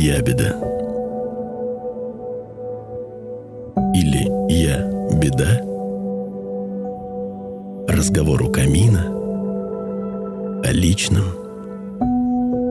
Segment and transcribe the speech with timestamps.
[0.00, 0.56] ябеда.
[3.94, 4.82] Или я
[5.18, 5.60] беда.
[7.86, 9.04] Разговор у камина
[10.64, 11.26] о личном,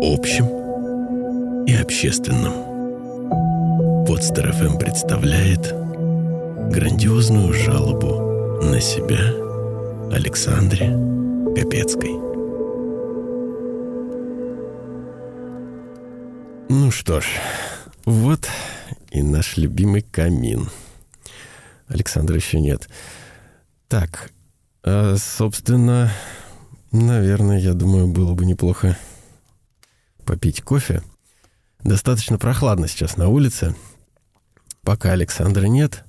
[0.01, 0.47] общем
[1.67, 2.53] и общественном.
[4.07, 5.71] Подстер ФМ представляет
[6.71, 9.21] грандиозную жалобу на себя
[10.11, 10.97] Александре
[11.55, 12.28] Капецкой.
[16.71, 17.25] Ну что ж,
[18.05, 18.47] вот
[19.09, 20.69] и наш любимый камин.
[21.87, 22.87] Александра еще нет.
[23.87, 24.31] Так,
[24.83, 26.11] а, собственно,
[26.91, 28.95] наверное, я думаю, было бы неплохо
[30.25, 31.01] попить кофе.
[31.83, 33.75] Достаточно прохладно сейчас на улице.
[34.83, 36.03] Пока Александра нет,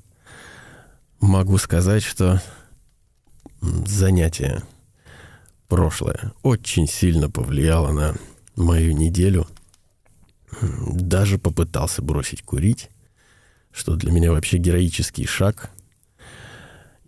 [1.20, 2.42] могу сказать, что
[3.62, 4.62] занятие
[5.68, 8.14] прошлое очень сильно повлияло на
[8.56, 9.48] мою неделю–
[10.60, 12.90] даже попытался бросить курить,
[13.72, 15.70] что для меня вообще героический шаг.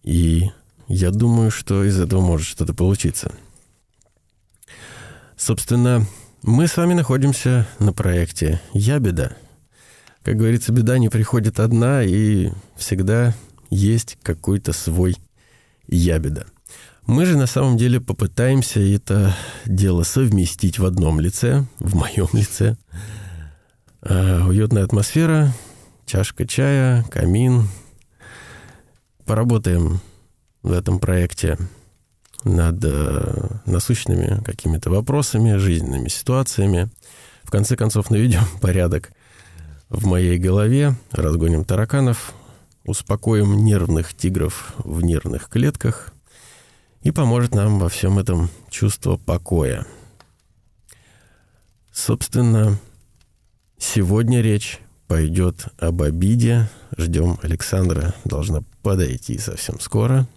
[0.03, 0.51] И
[0.89, 3.33] я думаю, что из этого может что-то получиться.
[5.37, 6.07] Собственно,
[6.43, 9.37] мы с вами находимся на проекте «Я беда».
[10.23, 13.35] Как говорится, беда не приходит одна, и всегда
[13.71, 15.17] есть какой-то свой
[15.89, 16.45] «Я беда».
[17.07, 22.77] Мы же на самом деле попытаемся это дело совместить в одном лице, в моем лице–
[24.05, 25.53] Э, уютная атмосфера,
[26.07, 27.69] чашка чая, камин.
[29.25, 30.01] Поработаем
[30.63, 31.57] в этом проекте
[32.43, 36.91] над э, насущными какими-то вопросами, жизненными ситуациями.
[37.45, 39.13] В конце концов, наведем порядок
[39.89, 42.35] в моей голове, разгоним тараканов,
[42.85, 46.13] успокоим нервных тигров в нервных клетках
[47.03, 49.87] и поможет нам во всем этом чувство покоя.
[51.93, 52.81] Собственно,
[53.83, 54.79] Сегодня речь
[55.09, 56.69] пойдет об обиде.
[56.97, 58.15] Ждем Александра.
[58.25, 60.29] Должна подойти совсем скоро.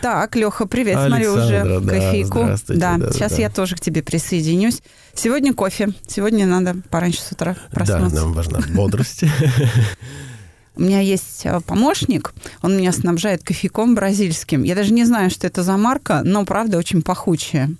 [0.00, 2.48] Так, Леха, привет, Александра, смотрю уже да, кофейку.
[2.68, 3.42] Да, да, сейчас да.
[3.42, 4.80] я тоже к тебе присоединюсь.
[5.12, 5.90] Сегодня кофе.
[6.06, 8.16] Сегодня надо пораньше с утра проснуться.
[8.16, 9.24] Да, нам важна бодрость.
[10.76, 14.62] У меня есть э, помощник, он меня снабжает кофейком бразильским.
[14.62, 17.76] Я даже не знаю, что это за марка, но правда очень пахучая.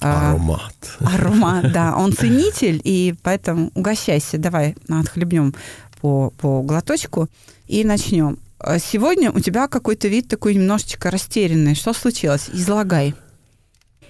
[0.00, 0.74] А, аромат.
[1.00, 1.96] Аромат, да.
[1.96, 4.38] Он ценитель, и поэтому угощайся.
[4.38, 5.54] Давай отхлебнем
[6.00, 7.28] по, по глоточку
[7.68, 8.38] и начнем.
[8.58, 11.74] А сегодня у тебя какой-то вид такой немножечко растерянный.
[11.74, 12.50] Что случилось?
[12.52, 13.14] Излагай.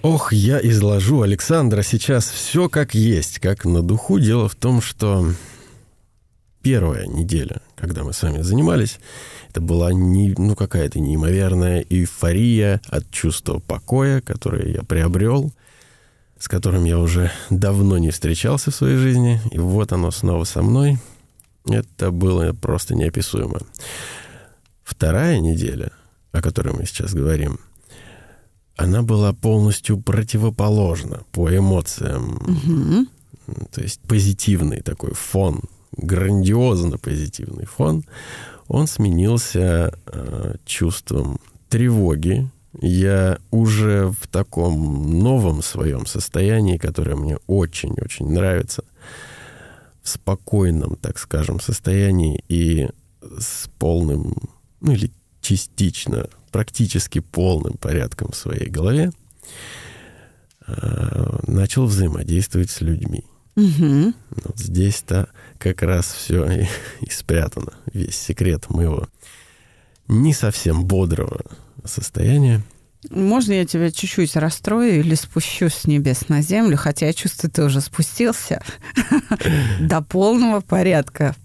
[0.01, 4.19] Ох, я изложу, Александра, сейчас все как есть, как на духу.
[4.19, 5.27] Дело в том, что
[6.63, 8.99] первая неделя, когда мы с вами занимались,
[9.49, 15.51] это была не, ну, какая-то неимоверная эйфория от чувства покоя, которое я приобрел
[16.41, 20.63] с которым я уже давно не встречался в своей жизни, и вот оно снова со
[20.63, 20.97] мной.
[21.69, 23.59] Это было просто неописуемо.
[24.83, 25.91] Вторая неделя,
[26.31, 27.59] о которой мы сейчас говорим,
[28.75, 32.37] она была полностью противоположна по эмоциям.
[32.37, 33.65] Угу.
[33.71, 35.61] То есть позитивный такой фон,
[35.95, 38.03] грандиозно позитивный фон,
[38.67, 42.49] он сменился э, чувством тревоги,
[42.79, 48.83] я уже в таком новом своем состоянии, которое мне очень-очень нравится,
[50.01, 52.89] в спокойном, так скажем, состоянии и
[53.21, 54.35] с полным,
[54.79, 55.11] ну или
[55.41, 59.11] частично, практически полным порядком в своей голове,
[60.67, 63.25] э, начал взаимодействовать с людьми.
[63.55, 64.13] Угу.
[64.45, 66.67] Вот здесь-то как раз все и,
[67.01, 69.07] и спрятано, весь секрет моего
[70.07, 71.41] не совсем бодрого
[71.85, 72.61] состояние.
[73.09, 77.63] Можно я тебя чуть-чуть расстрою или спущусь с небес на землю, хотя я чувствую, ты
[77.63, 78.61] уже спустился
[79.79, 81.35] до полного порядка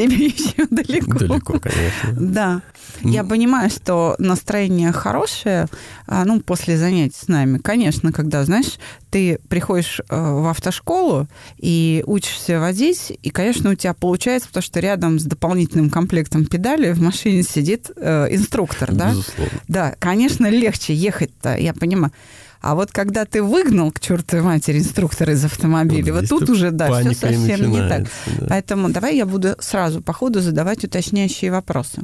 [0.00, 1.18] тебе еще далеко.
[1.18, 2.12] Далеко, конечно.
[2.12, 2.62] Да.
[3.02, 5.66] Я понимаю, что настроение хорошее,
[6.06, 7.58] а, ну, после занятий с нами.
[7.58, 8.78] Конечно, когда, знаешь,
[9.10, 11.26] ты приходишь э, в автошколу
[11.56, 16.92] и учишься водить, и, конечно, у тебя получается, потому что рядом с дополнительным комплектом педали
[16.92, 19.10] в машине сидит э, инструктор, да?
[19.10, 19.60] Безусловно.
[19.68, 22.12] Да, конечно, легче ехать-то, я понимаю.
[22.60, 26.70] А вот когда ты выгнал к чертовой матери инструктора из автомобиля, вот, вот тут уже,
[26.70, 28.06] да, все совсем не так.
[28.38, 28.46] Да.
[28.48, 32.02] Поэтому давай я буду сразу по ходу задавать уточняющие вопросы.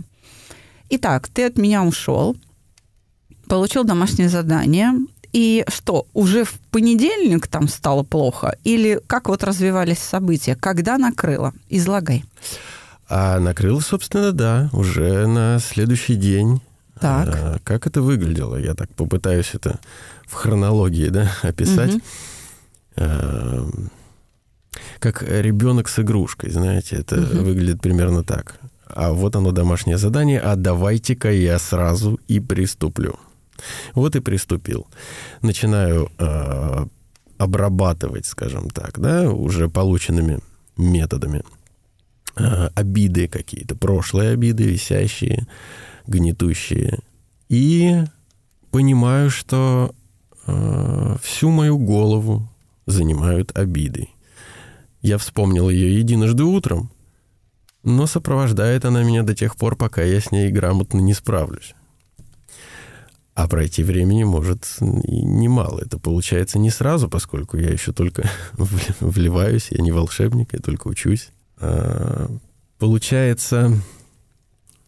[0.89, 2.37] Итак, ты от меня ушел,
[3.49, 4.93] получил домашнее задание,
[5.33, 8.57] и что, уже в понедельник там стало плохо?
[8.65, 10.55] Или как вот развивались события?
[10.55, 11.53] Когда накрыло?
[11.69, 12.25] Излагай.
[13.09, 16.63] А накрыло, собственно, да, уже на следующий день.
[17.01, 17.29] Так.
[17.29, 18.57] А, как это выглядело?
[18.57, 19.79] Я так попытаюсь это
[20.27, 21.95] в хронологии да, описать.
[21.95, 22.03] Угу.
[22.97, 23.65] э,
[24.99, 27.45] как ребенок с игрушкой, знаете, это угу.
[27.45, 28.61] выглядит примерно так.
[28.89, 33.19] А вот оно домашнее задание, а давайте-ка я сразу и приступлю.
[33.95, 34.87] Вот и приступил.
[35.43, 36.87] Начинаю э,
[37.39, 40.41] обрабатывать, скажем так, да, уже полученными
[40.77, 41.43] методами
[42.37, 45.47] э, обиды какие-то, прошлые обиды, висящие,
[46.07, 47.01] гнетущие.
[47.49, 48.05] И
[48.71, 49.95] понимаю, что
[51.23, 52.49] всю мою голову
[52.87, 54.09] занимают обиды.
[55.03, 56.91] Я вспомнил ее единожды утром,
[57.83, 61.75] но сопровождает она меня до тех пор, пока я с ней грамотно не справлюсь.
[63.35, 65.81] А пройти времени может и немало.
[65.81, 68.29] Это получается не сразу, поскольку я еще только
[69.01, 71.29] вливаюсь, я не волшебник, я только учусь.
[71.59, 72.29] А,
[72.79, 73.79] получается,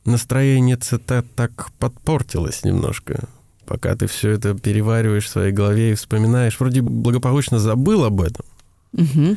[0.04, 3.28] настроение так, так подпортилось немножко.
[3.68, 8.46] Пока ты все это перевариваешь в своей голове и вспоминаешь, вроде благополучно забыл об этом.
[8.94, 9.36] Угу.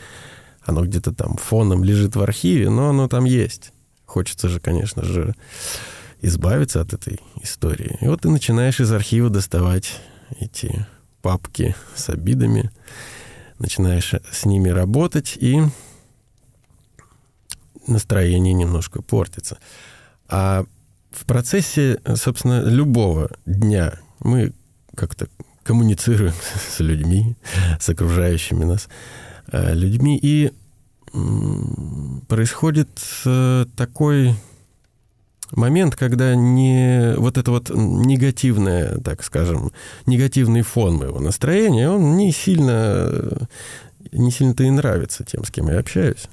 [0.64, 3.74] Оно где-то там фоном лежит в архиве, но оно там есть.
[4.06, 5.36] Хочется же, конечно же,
[6.22, 7.98] избавиться от этой истории.
[8.00, 10.00] И вот ты начинаешь из архива доставать
[10.40, 10.86] эти
[11.22, 12.72] папки с обидами,
[13.60, 15.62] начинаешь с ними работать, и
[17.86, 19.58] настроение немножко портится.
[20.30, 20.64] А
[21.12, 24.54] в процессе, собственно, любого дня мы
[24.96, 25.28] как-то
[25.64, 26.34] коммуницируем
[26.70, 27.36] с людьми,
[27.80, 28.88] с окружающими нас
[29.52, 30.52] э, людьми, и
[32.28, 32.90] происходит
[33.26, 34.34] э, такой
[35.52, 39.72] момент, когда не вот это вот негативное, так скажем,
[40.06, 43.48] негативный фон моего настроения, он не сильно,
[44.12, 46.28] не сильно-то и нравится тем, с кем я общаюсь.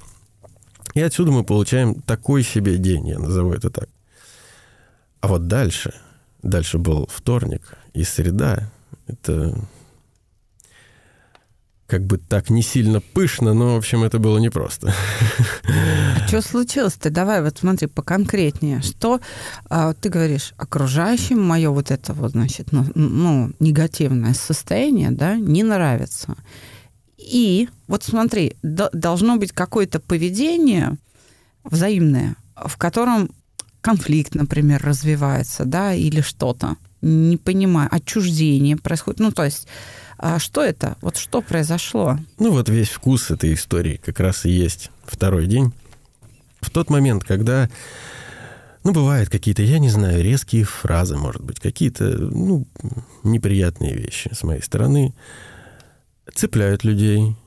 [0.93, 3.89] И отсюда мы получаем такой себе день, я назову это так.
[5.21, 5.93] А вот дальше,
[6.41, 8.71] дальше был вторник и среда,
[9.07, 9.55] это
[11.89, 14.93] как бы так не сильно пышно, но, в общем, это было непросто.
[15.63, 17.09] А что случилось-то?
[17.09, 18.81] Давай вот смотри поконкретнее.
[18.81, 19.19] Что
[19.69, 25.63] а, ты говоришь, окружающим мое вот это вот, значит, ну, ну, негативное состояние, да, не
[25.63, 26.35] нравится.
[27.17, 30.95] И вот смотри, должно быть какое-то поведение
[31.63, 33.31] взаимное, в котором
[33.81, 36.77] конфликт, например, развивается, да, или что-то.
[37.01, 39.19] Не понимаю, отчуждение происходит.
[39.19, 39.67] Ну, то есть
[40.21, 40.97] а что это?
[41.01, 42.19] Вот что произошло?
[42.37, 45.71] Ну вот весь вкус этой истории как раз и есть второй день.
[46.59, 47.69] В тот момент, когда,
[48.83, 52.67] ну, бывают какие-то, я не знаю, резкие фразы, может быть, какие-то, ну,
[53.23, 55.15] неприятные вещи с моей стороны,
[56.35, 57.37] цепляют людей,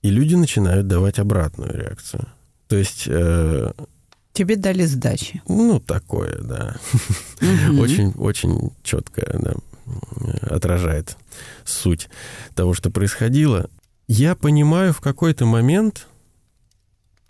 [0.00, 2.26] и люди начинают давать обратную реакцию.
[2.66, 3.04] То есть...
[3.06, 3.72] Э,
[4.32, 5.42] Тебе дали сдачи.
[5.48, 6.76] Ну, такое, да.
[7.40, 9.54] Очень, очень четкое, да
[10.42, 11.16] отражает
[11.64, 12.08] суть
[12.54, 13.68] того, что происходило.
[14.08, 16.06] Я понимаю в какой-то момент,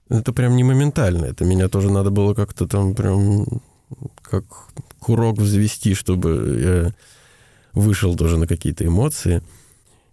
[0.08, 3.46] это прям не моментально, это меня тоже надо было как-то там прям
[4.22, 4.44] как
[4.98, 6.94] курок взвести, чтобы я
[7.72, 9.42] вышел тоже на какие-то эмоции.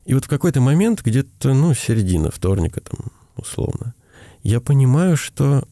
[0.06, 3.94] И вот в какой-то момент, где-то, ну, середина вторника там, условно,
[4.42, 5.68] я понимаю, что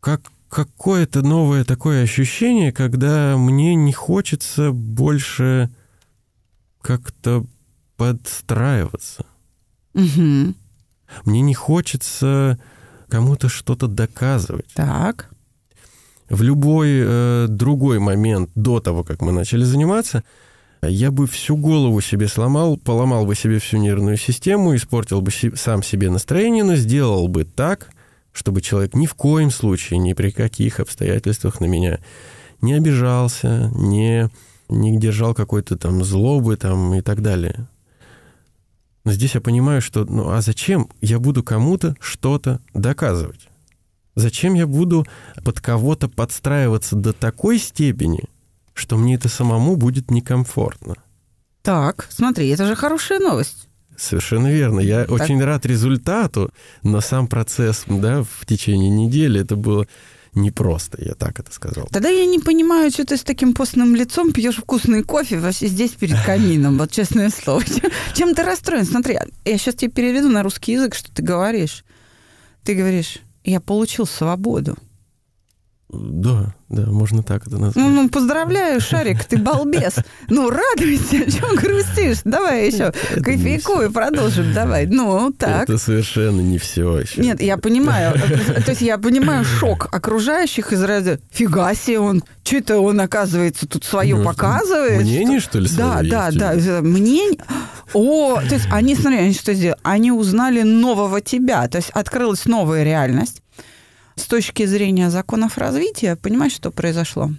[0.00, 5.70] как какое-то новое такое ощущение, когда мне не хочется больше
[6.80, 7.44] как-то
[7.96, 9.26] подстраиваться.
[9.94, 10.54] Угу.
[11.24, 12.58] Мне не хочется
[13.08, 14.66] кому-то что-то доказывать.
[14.74, 15.30] Так.
[16.28, 20.24] В любой э, другой момент до того, как мы начали заниматься,
[20.82, 25.82] я бы всю голову себе сломал, поломал бы себе всю нервную систему, испортил бы сам
[25.82, 27.90] себе настроение, но сделал бы так,
[28.36, 32.00] чтобы человек ни в коем случае, ни при каких обстоятельствах на меня
[32.60, 34.28] не обижался, не,
[34.68, 37.66] не держал какой-то там злобы там и так далее.
[39.04, 43.48] Но здесь я понимаю, что ну а зачем я буду кому-то что-то доказывать?
[44.14, 45.06] Зачем я буду
[45.42, 48.24] под кого-то подстраиваться до такой степени,
[48.74, 50.96] что мне это самому будет некомфортно?
[51.62, 53.65] Так, смотри, это же хорошая новость.
[53.96, 54.80] Совершенно верно.
[54.80, 55.12] Я так.
[55.12, 56.50] очень рад результату,
[56.82, 59.86] но сам процесс да, в течение недели это было
[60.34, 61.88] непросто, я так это сказал.
[61.90, 65.92] Тогда я не понимаю, что ты с таким постным лицом пьешь вкусный кофе вообще здесь
[65.92, 67.64] перед камином, вот честное слово.
[68.14, 68.84] Чем ты расстроен?
[68.84, 71.84] Смотри, я сейчас тебе переведу на русский язык, что ты говоришь.
[72.64, 74.76] Ты говоришь, я получил свободу.
[75.88, 77.76] Да, да, можно так это назвать.
[77.76, 79.94] Ну, ну поздравляю, Шарик, ты балбес.
[80.28, 82.18] Ну, радуйся, чем грустишь?
[82.24, 84.86] Давай еще кофейку и продолжим, давай.
[84.86, 85.62] Ну, так.
[85.62, 87.20] Это совершенно не все еще.
[87.20, 88.14] Нет, я понимаю.
[88.64, 93.68] То есть я понимаю шок окружающих из разряда «Фига себе он, что это он, оказывается,
[93.68, 96.80] тут свое ну, показывает?» Мнение, что ли, Да, да, да.
[96.82, 97.38] Мнение...
[97.92, 99.78] О, то есть они, смотри, они что сделали?
[99.84, 103.42] Они узнали нового тебя, то есть открылась новая реальность.
[104.16, 107.30] С точки зрения законов развития, понимаешь, что произошло?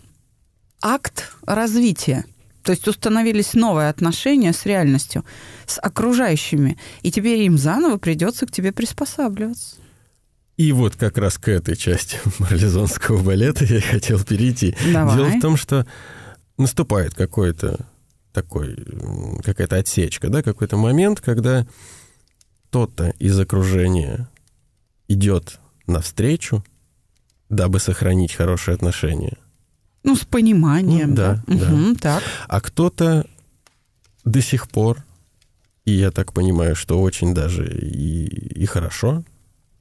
[0.81, 2.25] Акт развития.
[2.63, 5.25] То есть установились новые отношения с реальностью,
[5.65, 6.77] с окружающими.
[7.01, 9.77] И теперь им заново придется к тебе приспосабливаться.
[10.57, 14.75] И вот как раз к этой части марлезонского балета я хотел перейти.
[14.91, 15.15] Давай.
[15.15, 15.87] Дело в том, что
[16.57, 17.87] наступает какой-то
[18.33, 18.75] такой,
[19.43, 21.65] какая-то отсечка, да, какой-то момент, когда
[22.67, 24.29] кто-то из окружения
[25.07, 26.63] идет навстречу,
[27.49, 29.37] дабы сохранить хорошие отношения.
[30.03, 31.09] Ну, с пониманием.
[31.09, 31.55] Ну, да, да.
[31.55, 31.73] да.
[31.73, 32.23] Угу, так.
[32.47, 33.25] А кто-то
[34.23, 35.03] до сих пор,
[35.85, 39.23] и я так понимаю, что очень даже и, и хорошо,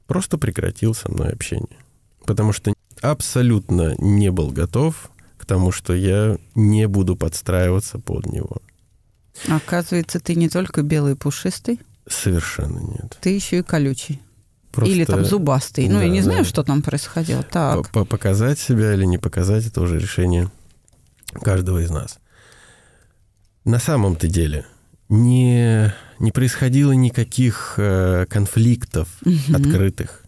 [0.05, 1.77] просто прекратил со мной общение.
[2.25, 8.57] Потому что абсолютно не был готов к тому, что я не буду подстраиваться под него.
[9.47, 11.79] Оказывается, ты не только белый и пушистый.
[12.07, 13.17] Совершенно нет.
[13.21, 14.21] Ты еще и колючий.
[14.77, 14.93] Просто...
[14.93, 15.87] Или там зубастый.
[15.87, 16.45] Ну, да, я не знаю, да.
[16.45, 17.41] что там происходило.
[17.41, 17.89] Так.
[17.89, 20.51] Показать себя или не показать, это уже решение
[21.41, 22.19] каждого из нас.
[23.65, 24.67] На самом-то деле
[25.09, 29.55] не, не происходило никаких э, конфликтов угу.
[29.55, 30.23] открытых.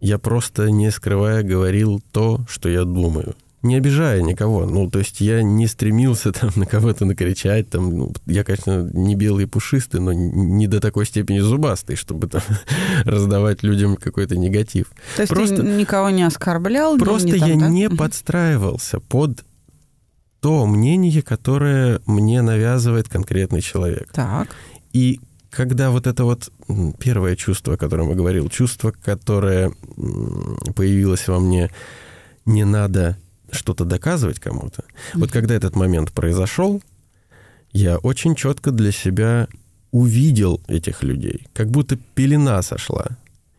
[0.00, 4.66] Я просто, не скрывая, говорил то, что я думаю не обижая никого.
[4.66, 7.68] Ну, то есть я не стремился там на кого-то накричать.
[7.70, 12.28] Там, ну, я, конечно, не белый и пушистый, но не до такой степени зубастый, чтобы
[12.28, 12.42] там
[13.04, 14.88] раздавать людям какой-то негатив.
[15.16, 16.98] То есть просто, ты никого не оскорблял?
[16.98, 17.68] Просто не, не я да?
[17.68, 19.44] не подстраивался под
[20.40, 24.10] то мнение, которое мне навязывает конкретный человек.
[24.12, 24.48] Так.
[24.92, 25.20] И
[25.50, 26.52] когда вот это вот
[26.98, 29.72] первое чувство, о котором я говорил, чувство, которое
[30.74, 31.70] появилось во мне,
[32.44, 33.16] не надо
[33.50, 34.84] что-то доказывать кому-то.
[35.14, 36.82] Вот когда этот момент произошел,
[37.72, 39.48] я очень четко для себя
[39.90, 43.06] увидел этих людей, как будто пелена сошла.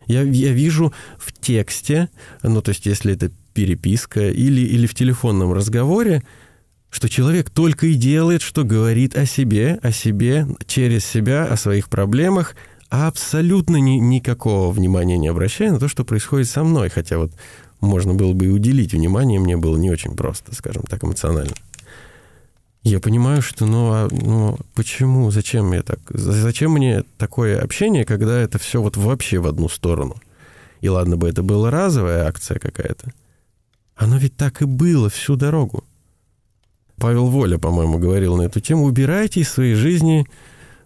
[0.07, 2.09] Я, я вижу в тексте,
[2.41, 6.23] ну, то есть если это переписка или, или в телефонном разговоре,
[6.89, 11.89] что человек только и делает, что говорит о себе, о себе, через себя, о своих
[11.89, 12.55] проблемах,
[12.89, 16.89] а абсолютно ни, никакого внимания не обращая на то, что происходит со мной.
[16.89, 17.33] Хотя вот
[17.81, 21.53] можно было бы и уделить внимание, мне было не очень просто, скажем так, эмоционально.
[22.83, 25.99] Я понимаю, что ну, а, ну почему, зачем мне так?
[26.09, 30.15] Зачем мне такое общение, когда это все вот вообще в одну сторону?
[30.79, 33.11] И ладно бы это была разовая акция какая-то.
[33.95, 35.83] Оно ведь так и было всю дорогу.
[36.97, 38.85] Павел Воля, по-моему, говорил на эту тему.
[38.85, 40.25] Убирайте из своей жизни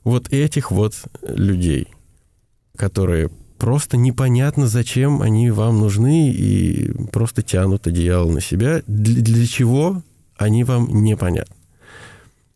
[0.04, 1.88] вот этих вот людей,
[2.76, 3.30] которые
[3.62, 8.82] просто непонятно, зачем они вам нужны, и просто тянут одеяло на себя.
[8.88, 10.02] Для, для чего
[10.36, 11.56] они вам непонятны.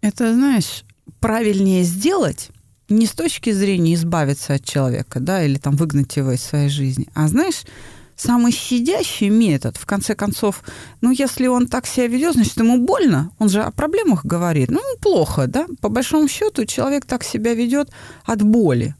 [0.01, 0.83] Это, знаешь,
[1.19, 2.49] правильнее сделать
[2.89, 7.07] не с точки зрения избавиться от человека, да, или там выгнать его из своей жизни,
[7.13, 7.65] а, знаешь,
[8.15, 10.63] самый щадящий метод, в конце концов,
[11.01, 14.81] ну, если он так себя ведет, значит, ему больно, он же о проблемах говорит, ну,
[15.01, 17.91] плохо, да, по большому счету человек так себя ведет
[18.23, 18.95] от боли,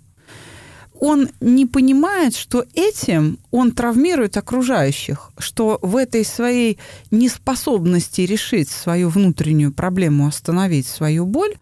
[1.06, 6.80] он не понимает, что этим он травмирует окружающих, что в этой своей
[7.12, 11.54] неспособности решить свою внутреннюю проблему, остановить свою боль,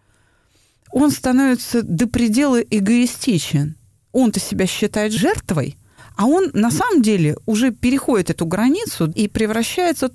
[0.90, 3.74] он становится до предела эгоистичен.
[4.12, 5.76] Он-то себя считает жертвой,
[6.16, 10.10] а он на самом деле уже переходит эту границу и превращается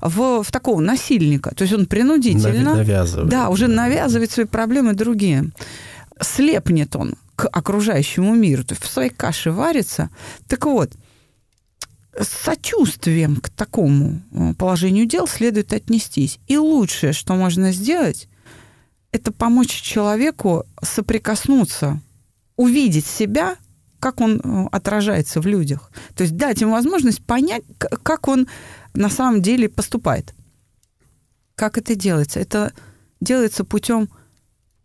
[0.00, 1.54] в, в такого насильника.
[1.54, 2.76] То есть он принудительно...
[2.76, 3.28] Навязывает.
[3.28, 5.52] Да, уже навязывает свои проблемы другим.
[6.18, 10.10] Слепнет он к окружающему миру, то есть в своей каше варится.
[10.46, 10.92] Так вот,
[12.18, 16.38] с сочувствием к такому э, положению дел следует отнестись.
[16.46, 18.28] И лучшее, что можно сделать,
[19.10, 22.00] это помочь человеку соприкоснуться,
[22.56, 23.56] увидеть себя,
[23.98, 25.90] как он э, отражается в людях.
[26.14, 28.48] То есть дать ему возможность понять, как он
[28.94, 30.34] на самом деле поступает.
[31.56, 32.40] Как это делается?
[32.40, 32.72] Это
[33.20, 34.08] делается путем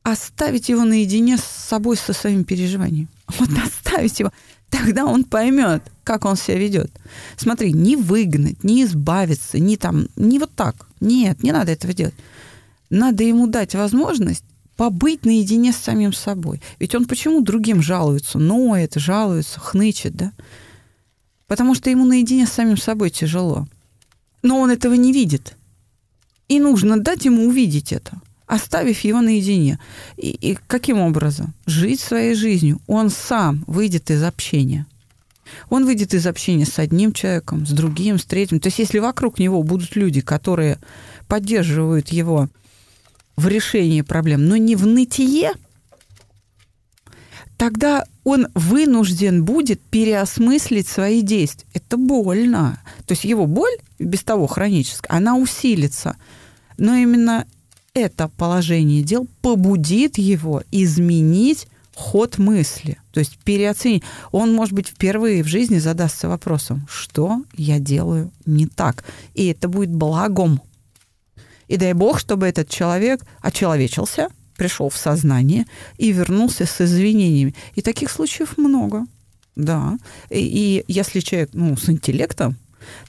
[0.04, 3.08] оставить его наедине с собой, со своими переживаниями.
[3.38, 4.32] Вот оставить его.
[4.70, 6.92] Тогда он поймет, как он себя ведет.
[7.38, 10.88] Смотри, не выгнать, не избавиться, не там, не вот так.
[11.00, 12.14] Нет, не надо этого делать.
[12.90, 14.44] Надо ему дать возможность
[14.76, 16.62] побыть наедине с самим собой.
[16.80, 20.32] Ведь он почему другим жалуется, ноет, жалуется, хнычет, да?
[21.48, 23.68] Потому что ему наедине с самим собой тяжело.
[24.44, 25.56] Но он этого не видит.
[26.48, 29.80] И нужно дать ему увидеть это оставив его наедине.
[30.18, 31.54] И, и каким образом?
[31.68, 32.82] Жить своей жизнью.
[32.88, 34.88] Он сам выйдет из общения.
[35.70, 38.60] Он выйдет из общения с одним человеком, с другим, с третьим.
[38.60, 40.80] То есть если вокруг него будут люди, которые
[41.28, 42.50] поддерживают его
[43.36, 45.52] в решении проблем, но не в нытье,
[47.56, 51.68] тогда он вынужден будет переосмыслить свои действия.
[51.76, 52.82] Это больно.
[53.06, 56.18] То есть его боль, без того хроническая, она усилится.
[56.78, 57.46] Но именно
[58.00, 61.68] это положение дел побудит его изменить
[62.00, 64.04] ход мысли, то есть переоценить.
[64.32, 69.04] Он, может быть, впервые в жизни задастся вопросом, что я делаю не так.
[69.34, 70.62] И это будет благом.
[71.68, 75.66] И дай бог, чтобы этот человек очеловечился, пришел в сознание
[75.98, 77.54] и вернулся с извинениями.
[77.76, 79.06] И таких случаев много.
[79.56, 79.98] Да.
[80.30, 82.58] И, и если человек ну, с интеллектом,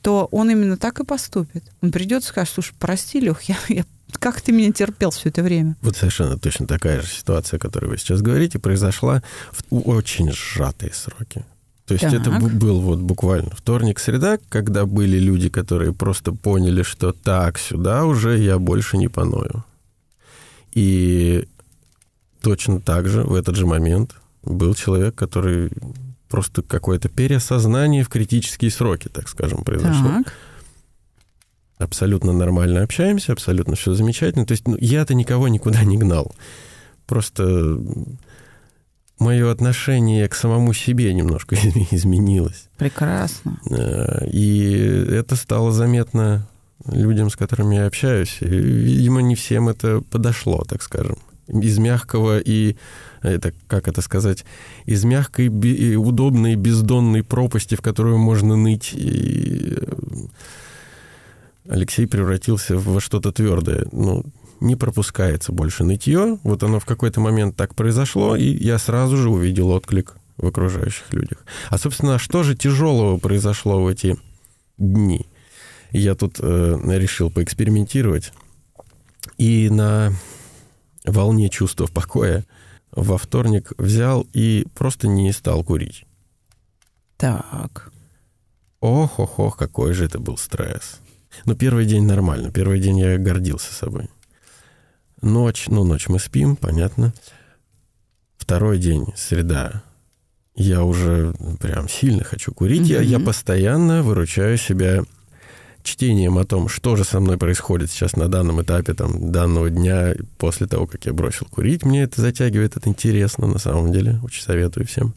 [0.03, 1.65] то он именно так и поступит.
[1.81, 3.85] Он придет и скажет, слушай, прости, Лех, я, я
[4.19, 5.77] как ты меня терпел все это время?
[5.83, 10.93] Вот совершенно точно такая же ситуация, о которой вы сейчас говорите, произошла в очень сжатые
[10.93, 11.45] сроки.
[11.87, 12.15] То есть так.
[12.15, 18.05] это был вот буквально вторник, среда, когда были люди, которые просто поняли, что так, сюда
[18.05, 19.65] уже я больше не поною.
[20.73, 21.49] И
[22.43, 24.15] точно так же в этот же момент
[24.45, 25.73] был человек, который
[26.29, 30.23] просто какое-то переосознание в критические сроки, так скажем, произошло.
[30.25, 30.33] Так
[31.81, 34.47] абсолютно нормально общаемся, абсолютно все замечательно.
[34.47, 36.33] То есть ну, я-то никого никуда не гнал.
[37.07, 37.79] Просто
[39.19, 41.55] мое отношение к самому себе немножко
[41.91, 42.69] изменилось.
[42.77, 43.59] Прекрасно.
[43.71, 44.73] Э, и
[45.11, 46.49] это стало заметно
[46.87, 48.39] людям, с которыми я общаюсь.
[48.41, 51.19] И, видимо, не всем это подошло, так скажем.
[51.49, 52.77] Из мягкого и
[53.23, 54.45] это, как это сказать,
[54.87, 59.77] из мягкой, и удобной, бездонной пропасти, в которую можно ныть и
[61.69, 63.87] Алексей превратился во что-то твердое.
[63.93, 64.25] Ну,
[64.61, 66.39] не пропускается больше нытье.
[66.43, 71.13] Вот оно в какой-то момент так произошло, и я сразу же увидел отклик в окружающих
[71.13, 71.45] людях.
[71.69, 74.17] А, собственно, что же тяжелого произошло в эти
[74.79, 75.27] дни?
[75.93, 78.33] Я тут э, решил поэкспериментировать.
[79.39, 80.13] И на
[81.05, 82.45] волне чувства покоя
[82.93, 86.05] во вторник взял и просто не стал курить.
[87.17, 87.93] Так.
[88.81, 91.01] Ох-ох-ох, какой же это был стресс.
[91.45, 92.51] Но первый день нормально.
[92.51, 94.09] Первый день я гордился собой.
[95.23, 97.13] Ночь, ну, ночь мы спим, понятно.
[98.39, 99.83] Второй день, среда,
[100.55, 102.83] я уже прям сильно хочу курить.
[102.83, 103.03] Mm-hmm.
[103.05, 105.05] Я, я постоянно выручаю себя
[105.83, 110.15] чтением о том, что же со мной происходит сейчас на данном этапе там, данного дня,
[110.39, 111.85] после того, как я бросил курить.
[111.85, 114.21] Мне это затягивает, это интересно на самом деле.
[114.23, 115.15] Очень советую всем.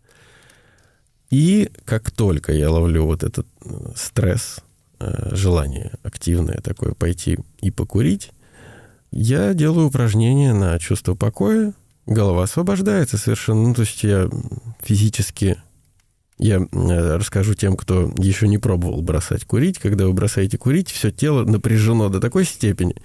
[1.30, 4.60] И как только я ловлю вот этот э, стресс,
[5.32, 8.32] желание активное такое пойти и покурить,
[9.12, 11.74] я делаю упражнения на чувство покоя,
[12.08, 13.68] голова освобождается совершенно.
[13.68, 14.30] Ну, то есть я
[14.82, 15.58] физически...
[16.40, 19.78] Я э, расскажу тем, кто еще не пробовал бросать курить.
[19.78, 22.96] Когда вы бросаете курить, все тело напряжено до такой степени,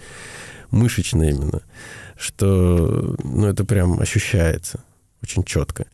[0.71, 1.61] мышечно именно,
[2.17, 4.83] что ну, это прям ощущается
[5.23, 5.87] очень четко.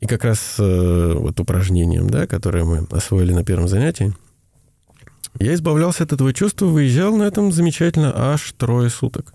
[0.00, 4.12] И как раз э, вот упражнением, да, которое мы освоили на первом занятии,
[5.38, 9.34] я избавлялся от этого чувства, выезжал на этом замечательно аж трое суток.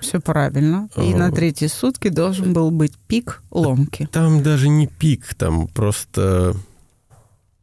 [0.00, 0.88] Все правильно.
[0.96, 4.08] И на третьи сутки должен был быть пик ломки.
[4.12, 6.54] Там даже не пик, там просто...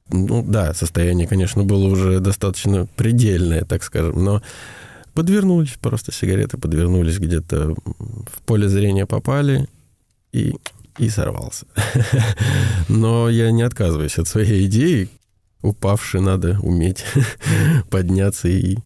[0.10, 4.42] Ну да, состояние, конечно, было уже достаточно предельное, так скажем, но
[5.16, 9.68] подвернулись просто сигареты, подвернулись где-то в поле зрения попали
[10.32, 10.54] и,
[11.00, 11.66] и сорвался.
[12.90, 15.10] Но я не отказываюсь от своей идеи,
[15.66, 17.04] упавший надо уметь
[17.90, 18.78] подняться и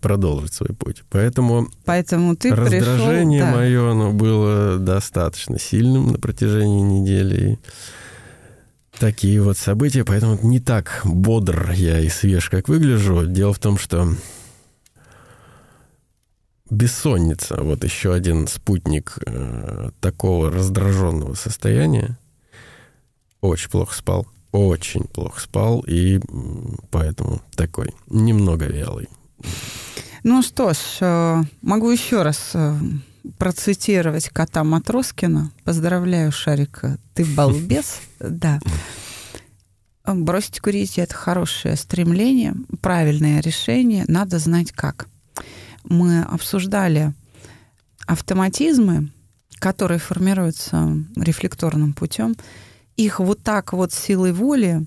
[0.00, 1.02] продолжить свой путь.
[1.10, 3.58] Поэтому, Поэтому ты раздражение пришел, да.
[3.58, 7.52] мое оно было достаточно сильным на протяжении недели.
[7.52, 7.58] И
[8.98, 13.26] такие вот события, поэтому не так бодр я и свеж, как выгляжу.
[13.26, 14.08] Дело в том, что
[16.68, 22.18] бессонница, вот еще один спутник э, такого раздраженного состояния.
[23.40, 26.20] Очень плохо спал очень плохо спал, и
[26.90, 29.08] поэтому такой немного вялый.
[30.22, 32.76] Ну что ж, э, могу еще раз э,
[33.38, 35.50] процитировать кота Матроскина.
[35.64, 36.82] Поздравляю, Шарик,
[37.14, 38.00] ты балбес.
[38.20, 38.60] Да.
[40.04, 44.04] Бросить курить– это хорошее стремление, правильное решение.
[44.08, 45.06] Надо знать как.
[45.84, 47.14] Мы обсуждали
[48.06, 49.10] автоматизмы,
[49.60, 52.36] которые формируются рефлекторным путем–
[52.96, 54.86] их вот так вот силой воли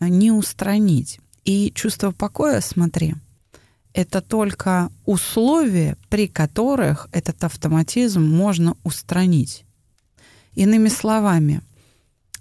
[0.00, 1.20] э, не устранить.
[1.44, 3.14] И чувство покоя, смотри,
[3.94, 9.64] это только условия, при которых этот автоматизм можно устранить.
[10.54, 11.62] Иными словами,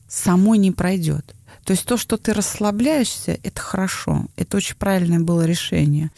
[0.07, 1.35] само не пройдет.
[1.63, 4.25] То есть то, что ты расслабляешься, это хорошо.
[4.35, 6.11] Это очень правильное было решение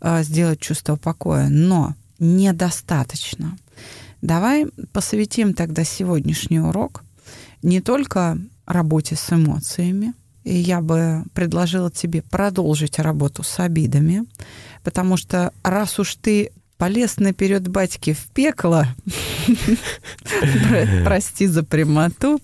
[0.00, 1.48] э, сделать чувство покоя.
[1.48, 3.58] Но недостаточно.
[4.22, 7.04] Давай посвятим тогда сегодняшний урок
[7.64, 14.24] не только работе с эмоциями, и я бы предложила тебе продолжить работу с обидами,
[14.82, 18.86] потому что раз уж ты полез наперед батьки в пекло,
[21.04, 22.40] прости за прямоту,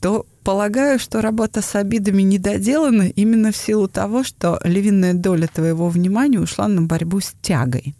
[0.00, 5.46] то полагаю, что работа с обидами не доделана именно в силу того, что львиная доля
[5.46, 7.94] твоего внимания ушла на борьбу с тягой.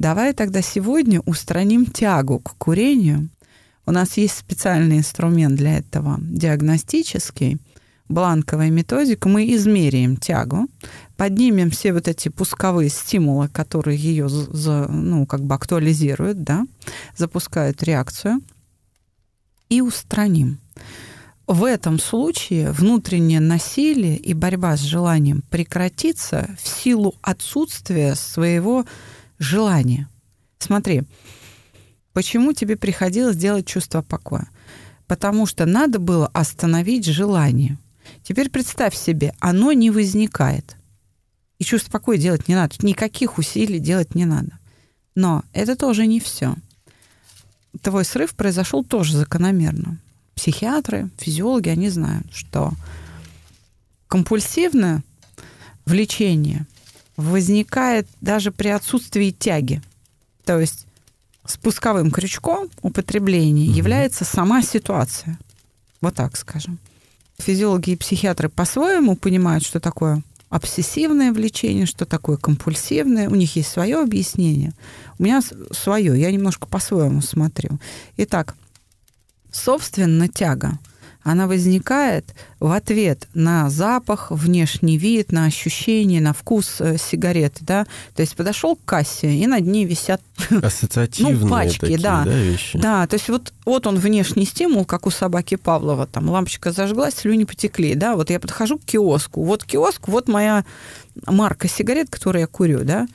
[0.00, 3.28] Давай тогда сегодня устраним тягу к курению.
[3.86, 7.58] У нас есть специальный инструмент для этого, диагностический,
[8.08, 9.28] бланковая методика.
[9.28, 10.66] Мы измеряем тягу,
[11.16, 16.66] поднимем все вот эти пусковые стимулы, которые ее ну, как бы актуализируют, да,
[17.16, 18.40] запускают реакцию,
[19.68, 20.58] и устраним.
[21.46, 28.84] В этом случае внутреннее насилие и борьба с желанием прекратится в силу отсутствия своего
[29.38, 30.08] желание.
[30.58, 31.02] Смотри,
[32.16, 34.48] почему тебе приходилось делать чувство покоя?
[35.06, 37.76] Потому что надо было остановить желание.
[38.22, 40.78] Теперь представь себе, оно не возникает.
[41.58, 42.74] И чувство покоя делать не надо.
[42.80, 44.58] Никаких усилий делать не надо.
[45.14, 46.56] Но это тоже не все.
[47.82, 49.98] Твой срыв произошел тоже закономерно.
[50.34, 52.72] Психиатры, физиологи, они знают, что
[54.08, 55.04] компульсивное
[55.84, 56.66] влечение
[57.18, 59.82] возникает даже при отсутствии тяги.
[60.46, 60.85] То есть
[61.48, 63.76] спусковым крючком употребления угу.
[63.76, 65.38] является сама ситуация.
[66.00, 66.78] Вот так скажем.
[67.38, 73.28] Физиологи и психиатры по-своему понимают, что такое обсессивное влечение, что такое компульсивное.
[73.28, 74.72] У них есть свое объяснение.
[75.18, 76.18] У меня свое.
[76.18, 77.78] Я немножко по-своему смотрю.
[78.16, 78.54] Итак,
[79.52, 80.78] собственно, тяга–
[81.26, 87.84] она возникает в ответ на запах, внешний вид, на ощущение, на вкус э, сигареты, да.
[88.14, 90.22] То есть подошел к кассе, и над ней висят
[90.62, 92.22] Ассоциативные ну, пачки, такие, да.
[92.24, 92.78] да, вещи.
[92.78, 97.14] Да, то есть вот, вот он внешний стимул, как у собаки Павлова, там лампочка зажглась,
[97.14, 100.64] слюни потекли, да, вот я подхожу к киоску, вот киоск, вот моя
[101.26, 103.08] марка сигарет, которую я курю, да,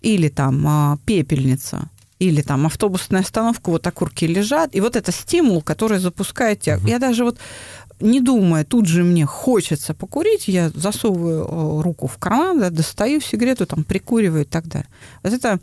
[0.00, 5.62] или там а, пепельница, или там автобусная остановка, вот окурки лежат, и вот это стимул,
[5.62, 6.78] который запускает тебя.
[6.78, 6.86] Угу.
[6.86, 7.38] Я даже вот
[8.00, 13.20] не думая, тут же мне хочется покурить, я засовываю э, руку в карман, да, достаю
[13.20, 14.88] сигарету, там, прикуриваю и так далее.
[15.22, 15.60] Вот это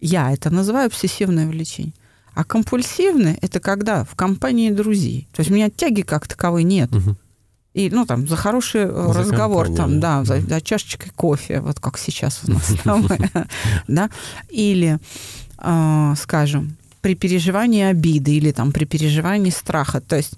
[0.00, 1.94] я это называю обсессивное влечение.
[2.34, 5.28] А компульсивное– это когда в компании друзей.
[5.32, 6.94] То есть у меня тяги как таковой нет.
[6.94, 7.16] Угу.
[7.74, 11.80] И, ну, там, за хороший э, за разговор, там, да, за, за чашечкой кофе, вот
[11.80, 13.06] как сейчас у нас там,
[13.88, 14.10] да,
[14.48, 14.98] или
[16.16, 20.00] скажем, при переживании обиды или там при переживании страха.
[20.00, 20.34] То есть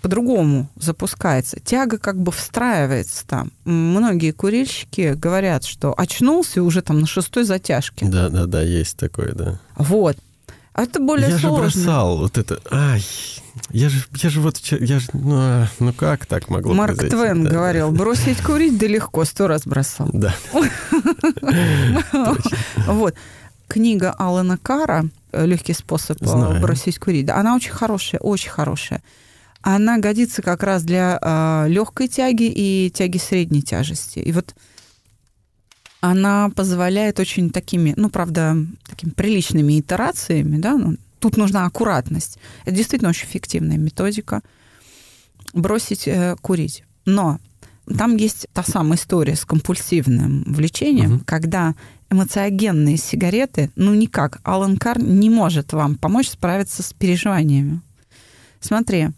[0.00, 1.58] по-другому запускается.
[1.60, 3.50] Тяга как бы встраивается там.
[3.64, 8.06] Многие курильщики говорят, что очнулся уже там на шестой затяжке.
[8.06, 9.60] Да, да, да, есть такое, да.
[9.76, 10.16] Вот.
[10.72, 11.64] А это более я сложно.
[11.64, 12.60] Я же бросал вот это.
[12.70, 13.04] Ай,
[13.70, 17.16] я же, я же вот, я же, ну, а, ну как так могло Марк произойти?
[17.16, 20.08] Твен да, говорил, бросить курить да легко, сто раз бросал.
[20.12, 20.36] Да.
[22.86, 23.14] Вот
[23.68, 26.60] книга Алана Кара «Легкий способ э, Знаю.
[26.60, 29.02] бросить курить», она очень хорошая, очень хорошая.
[29.60, 34.20] Она годится как раз для э, легкой тяги и тяги средней тяжести.
[34.20, 34.54] И вот
[36.00, 38.56] она позволяет очень такими, ну, правда,
[38.88, 42.38] такими приличными итерациями, да, ну, тут нужна аккуратность.
[42.64, 44.42] Это действительно очень эффективная методика
[45.52, 46.84] бросить э, курить.
[47.04, 47.38] Но
[47.96, 51.22] там есть та самая история с компульсивным влечением, угу.
[51.24, 51.74] когда
[52.10, 57.80] эмоциогенные сигареты, ну никак, Алан Кар не может вам помочь справиться с переживаниями.
[58.60, 59.08] Смотри,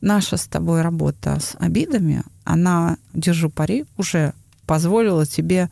[0.00, 4.34] наша с тобой работа с обидами, она, держу пари, уже
[4.66, 5.70] позволила тебе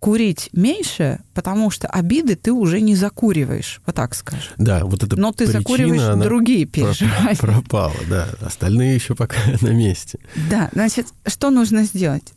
[0.00, 4.52] курить меньше, потому что обиды ты уже не закуриваешь, вот так скажем.
[4.56, 7.36] Да, вот это Но ты причина, закуриваешь другие переживания.
[7.36, 8.28] Пропала, да.
[8.40, 10.18] Остальные еще пока на месте.
[10.50, 12.32] Да, значит, что нужно сделать?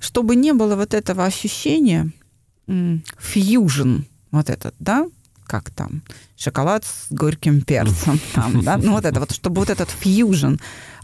[0.00, 2.10] Чтобы не было вот этого ощущения,
[2.66, 4.00] фьюжн,
[4.30, 5.06] вот этот, да,
[5.46, 6.02] как там,
[6.36, 10.56] шоколад с горьким перцем, там, да, ну вот это вот, чтобы вот этот фьюжн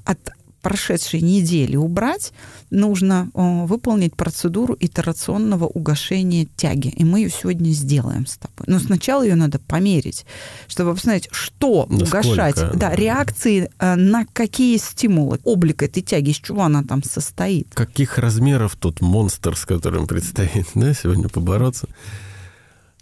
[0.05, 0.19] от
[0.61, 2.33] прошедшей недели убрать,
[2.71, 6.89] нужно о, выполнить процедуру итерационного угошения тяги.
[6.89, 8.67] И мы ее сегодня сделаем с тобой.
[8.67, 10.25] Но сначала ее надо померить,
[10.69, 12.27] чтобы посмотреть, что Насколько?
[12.27, 12.77] угошать.
[12.77, 15.41] Да, реакции э, на какие стимулы.
[15.45, 17.69] Облик этой тяги, из чего она там состоит.
[17.75, 21.89] Каких размеров тот монстр, с которым предстоит да, сегодня побороться?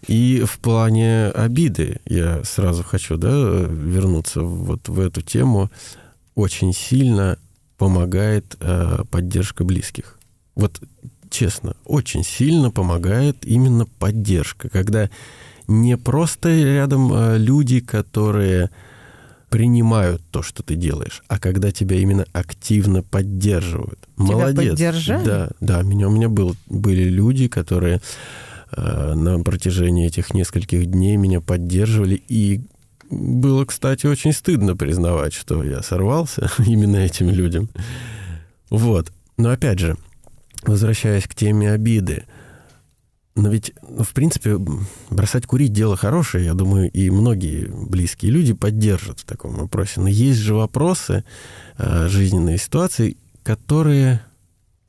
[0.06, 5.70] И в плане обиды я сразу хочу да, вернуться вот в эту тему.
[6.34, 7.36] Очень сильно
[7.78, 10.18] помогает э, поддержка близких.
[10.54, 10.80] Вот
[11.30, 15.08] честно, очень сильно помогает именно поддержка, когда
[15.68, 18.70] не просто рядом э, люди, которые
[19.48, 24.00] принимают то, что ты делаешь, а когда тебя именно активно поддерживают.
[24.16, 24.70] Тебя Молодец.
[24.72, 25.24] Поддержали?
[25.24, 25.82] Да, да.
[25.82, 28.00] Меня, у меня был, были люди, которые
[28.72, 32.22] э, на протяжении этих нескольких дней меня поддерживали.
[32.28, 32.60] И
[33.10, 37.68] было, кстати, очень стыдно признавать, что я сорвался именно этим людям.
[38.70, 39.12] Вот.
[39.36, 39.96] Но опять же,
[40.62, 42.24] возвращаясь к теме обиды,
[43.34, 44.58] но ведь, ну, в принципе,
[45.10, 50.00] бросать курить дело хорошее, я думаю, и многие близкие люди поддержат в таком вопросе.
[50.00, 51.24] Но есть же вопросы,
[51.76, 54.22] э, жизненные ситуации, которые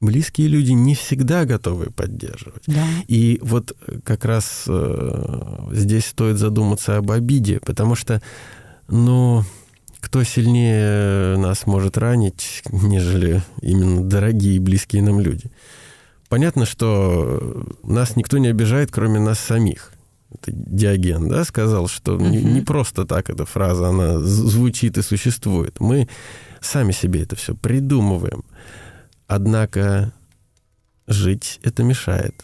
[0.01, 2.63] близкие люди не всегда готовы поддерживать.
[2.67, 2.85] Да.
[3.07, 8.21] И вот как раз э, здесь стоит задуматься об обиде, потому что,
[8.88, 9.43] ну,
[9.99, 15.51] кто сильнее нас может ранить, нежели именно дорогие и близкие нам люди.
[16.29, 19.93] Понятно, что нас никто не обижает, кроме нас самих.
[20.31, 22.29] Это Диоген, да, сказал, что uh-huh.
[22.29, 25.79] не, не просто так эта фраза, она звучит и существует.
[25.79, 26.07] Мы
[26.62, 28.43] сами себе это все придумываем.
[29.29, 30.11] Однако
[31.07, 32.43] жить это мешает.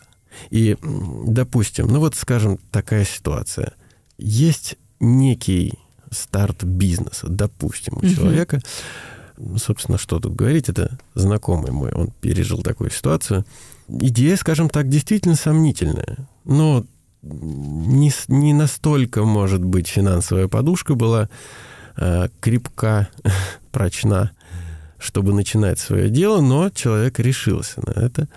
[0.51, 3.73] И, допустим, ну вот, скажем, такая ситуация.
[4.17, 5.73] Есть некий
[6.09, 8.15] старт бизнеса, допустим, у uh-huh.
[8.15, 8.61] человека,
[9.57, 13.45] собственно, что тут говорить, это знакомый мой, он пережил такую ситуацию–
[13.87, 16.27] идея, скажем так, действительно сомнительная.
[16.43, 16.85] Но
[17.21, 21.29] не, не настолько, может быть, финансовая подушка была
[21.97, 23.09] э, крепка,
[23.71, 24.31] прочна,
[25.05, 28.27] чтобы начинать свое дело, но человек решился на это.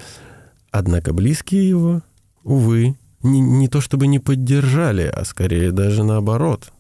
[0.71, 2.03] Однако близкие его,
[2.45, 6.71] увы, не, не то чтобы не поддержали, а скорее даже наоборот–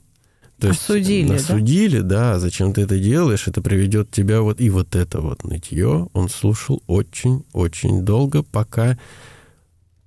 [0.61, 2.33] то осудили, есть осудили, да?
[2.33, 6.09] да, зачем ты это делаешь, это приведет тебя вот и вот это вот нытье.
[6.12, 8.98] Он слушал очень-очень долго, пока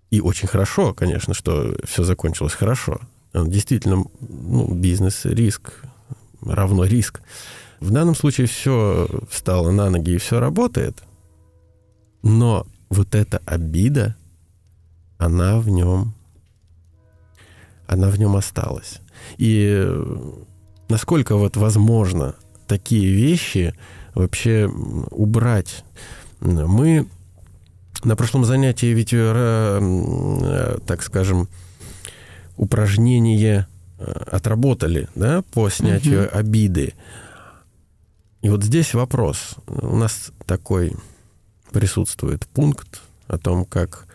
[0.10, 3.00] и очень хорошо, конечно, что все закончилось хорошо.
[3.34, 5.72] Он действительно, ну, бизнес, риск
[6.41, 7.22] равно риск.
[7.82, 11.04] В данном случае все встало на ноги и все работает,
[12.22, 14.15] но вот эта обида,
[15.17, 16.13] она в нем,
[17.88, 19.02] она в нем осталась.
[19.38, 19.84] И
[20.89, 22.36] насколько вот возможно
[22.67, 23.74] такие вещи
[24.13, 24.70] вообще
[25.10, 25.84] убрать?
[26.39, 27.08] Мы
[28.04, 31.48] на прошлом занятии ведь, э, э, так скажем,
[32.58, 33.67] упражнение
[33.98, 36.38] э, отработали, да, по снятию угу.
[36.38, 36.94] обиды.
[38.41, 39.56] И вот здесь вопрос.
[39.67, 40.95] У нас такой
[41.71, 44.08] присутствует пункт о том, как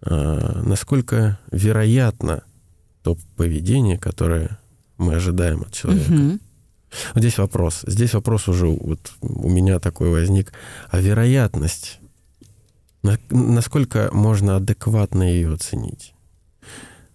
[0.00, 2.42] насколько вероятно
[3.02, 4.58] то поведение, которое
[4.98, 6.12] мы ожидаем от человека.
[6.12, 6.38] Угу.
[7.14, 7.82] Вот здесь вопрос.
[7.86, 10.52] Здесь вопрос уже вот у меня такой возник.
[10.90, 12.00] А вероятность,
[13.30, 16.14] насколько можно адекватно ее оценить?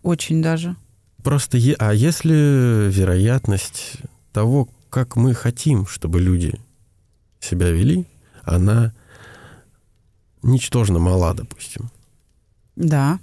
[0.04, 0.76] Очень даже.
[1.24, 3.98] Просто, а если вероятность
[4.32, 6.60] того, как мы хотим, чтобы люди
[7.40, 8.06] себя вели,
[8.44, 8.94] она
[10.42, 11.90] ничтожно мала, допустим.
[12.76, 13.20] Да.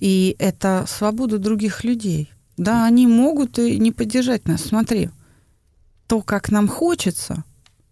[0.00, 2.30] И это свобода других людей.
[2.56, 4.62] Да, они могут и не поддержать нас.
[4.62, 5.10] Смотри,
[6.06, 7.44] то, как нам хочется,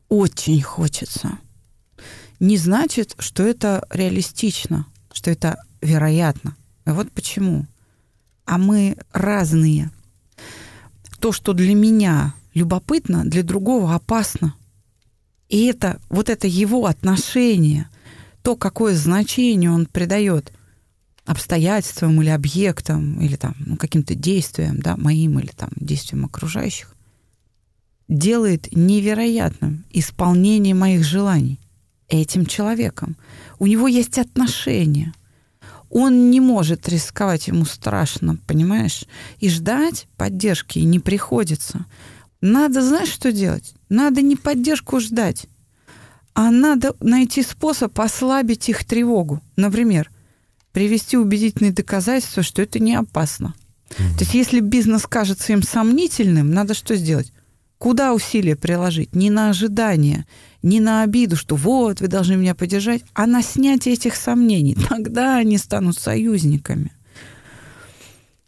[0.08, 1.38] очень хочется,
[2.40, 6.56] не значит, что это реалистично, что это вероятно.
[6.86, 7.66] И вот почему.
[8.44, 9.90] А мы разные.
[11.20, 14.54] То, что для меня любопытно, для другого опасно.
[15.48, 17.88] И это вот это его отношение,
[18.42, 20.52] то, какое значение он придает–
[21.26, 26.94] обстоятельствам или объектам, или там, ну, каким-то действиям, да, моим или там действиям окружающих,
[28.08, 31.58] делает невероятным исполнение моих желаний
[32.08, 33.16] этим человеком.
[33.58, 35.12] У него есть отношения.
[35.90, 39.04] Он не может рисковать, ему страшно, понимаешь?
[39.38, 41.86] И ждать поддержки не приходится.
[42.40, 43.74] Надо, знаешь, что делать?
[43.88, 45.46] Надо не поддержку ждать,
[46.34, 49.40] а надо найти способ ослабить их тревогу.
[49.56, 50.10] Например,
[50.72, 53.54] привести убедительные доказательства, что это не опасно.
[53.88, 54.18] Mm-hmm.
[54.18, 57.32] То есть если бизнес кажется им сомнительным, надо что сделать?
[57.78, 59.14] Куда усилия приложить?
[59.14, 60.26] Не на ожидание,
[60.62, 64.76] не на обиду, что вот, вы должны меня поддержать, а на снятие этих сомнений.
[64.88, 66.92] Тогда они станут союзниками.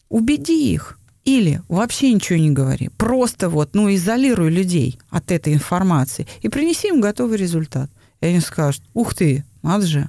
[0.09, 0.98] Убеди их.
[1.29, 2.88] Или вообще ничего не говори.
[2.97, 7.91] Просто вот, ну, изолируй людей от этой информации и принеси им готовый результат.
[8.23, 10.09] И они скажут, ух ты, надо же,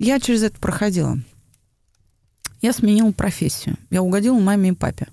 [0.00, 1.20] я через это проходила.
[2.60, 3.76] Я сменила профессию.
[3.90, 5.06] Я угодила маме и папе.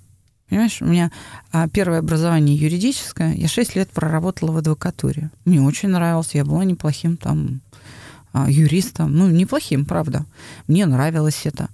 [0.49, 1.11] Понимаешь, у меня
[1.51, 3.35] а, первое образование юридическое.
[3.35, 5.29] Я шесть лет проработала в адвокатуре.
[5.45, 6.33] Мне очень нравилось.
[6.33, 7.61] Я была неплохим там
[8.33, 9.15] а, юристом.
[9.15, 10.25] Ну, неплохим, правда.
[10.65, 11.69] Мне нравилось это.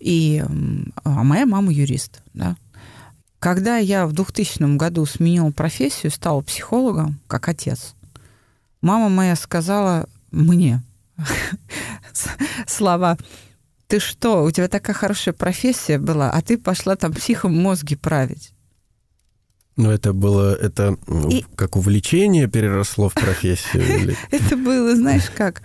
[0.00, 0.42] И,
[1.04, 2.56] а моя мама юрист, да.
[3.38, 7.94] Когда я в 2000 году сменила профессию, стала психологом, как отец,
[8.82, 10.82] мама моя сказала мне
[12.66, 13.18] слова
[13.86, 18.52] «Ты что, у тебя такая хорошая профессия была, а ты пошла там психом мозги править».
[19.76, 20.96] Но это было, это
[21.30, 21.44] и...
[21.56, 24.14] как увлечение переросло в профессию?
[24.30, 25.62] Это было, знаешь, как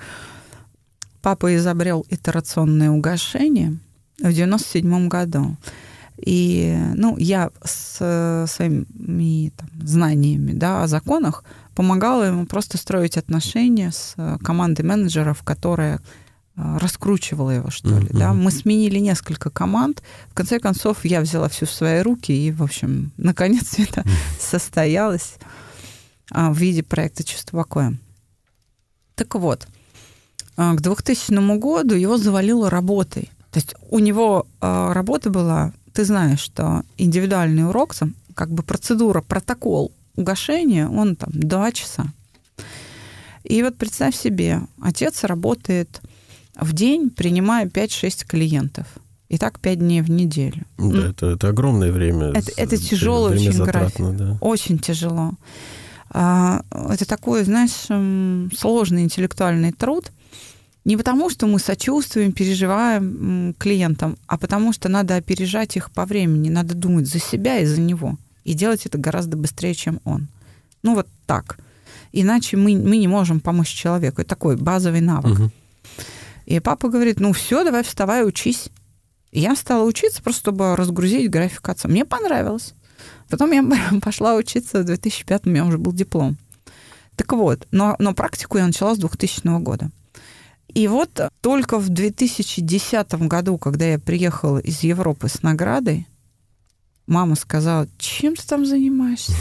[1.21, 3.77] папа изобрел итерационное угошение
[4.19, 5.57] в 97 году.
[6.17, 11.43] И, ну, я с своими там, знаниями да, о законах
[11.75, 15.99] помогала ему просто строить отношения с командой менеджеров, которая
[16.57, 18.07] а, раскручивала его, что ли.
[18.07, 18.17] Mm-hmm.
[18.17, 18.33] Да?
[18.33, 20.01] Мы сменили несколько команд.
[20.29, 24.39] В конце концов, я взяла все в свои руки, и, в общем, наконец это mm-hmm.
[24.39, 25.35] состоялось
[26.31, 27.97] а, в виде проекта «Чувство покоя».
[29.15, 29.67] Так вот,
[30.55, 33.29] а, к 2000 году его завалило работой.
[33.55, 39.21] То есть у него работа была ты знаешь, что индивидуальный урок, там, как бы процедура,
[39.21, 42.07] протокол угошения, он там два часа.
[43.45, 46.01] И вот представь себе, отец работает
[46.59, 48.87] в день, принимая 5-6 клиентов.
[49.29, 50.65] И так 5 дней в неделю.
[50.77, 52.31] Да, это, это огромное время.
[52.31, 54.17] Это, это тяжело время очень график.
[54.17, 54.37] Да.
[54.41, 55.31] Очень тяжело.
[56.09, 57.87] А, это такой, знаешь,
[58.57, 60.11] сложный интеллектуальный труд–
[60.85, 66.49] не потому, что мы сочувствуем, переживаем клиентам, а потому что надо опережать их по времени,
[66.49, 68.17] надо думать за себя и за него.
[68.43, 70.27] И делать это гораздо быстрее, чем он.
[70.83, 71.57] Ну вот так.
[72.11, 74.21] Иначе мы, мы не можем помочь человеку.
[74.21, 75.39] Это такой базовый навык.
[75.39, 75.51] Угу.
[76.45, 78.69] И папа говорит, ну все, давай вставай, учись.
[79.31, 81.87] И я стала учиться просто, чтобы разгрузить график отца.
[81.87, 82.75] Мне понравилось.
[83.29, 83.65] Потом я
[84.01, 86.37] пошла учиться в 2005 у меня уже был диплом.
[87.15, 89.89] Так вот, но, но практику я начала с 2000 года.
[90.75, 96.05] И вот только в 2010 году, когда я приехала из Европы с наградой,
[97.07, 99.31] мама сказала, чем ты там занимаешься?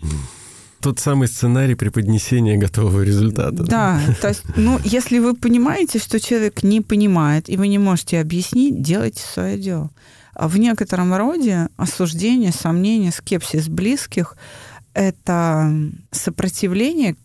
[0.80, 3.64] Тот самый сценарий преподнесения готового результата.
[3.64, 8.20] Да, то есть, ну, если вы понимаете, что человек не понимает, и вы не можете
[8.20, 9.90] объяснить, делайте свое дело.
[10.34, 14.36] А в некотором роде осуждение, сомнение, скепсис близких–
[14.96, 15.74] это
[16.10, 17.16] сопротивление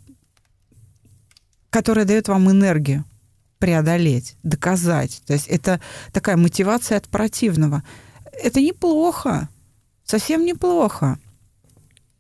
[1.72, 3.04] которая дает вам энергию
[3.58, 5.24] преодолеть, доказать.
[5.26, 5.80] То есть это
[6.12, 7.84] такая мотивация от противного.
[8.44, 9.50] Это неплохо,
[10.04, 11.18] совсем неплохо.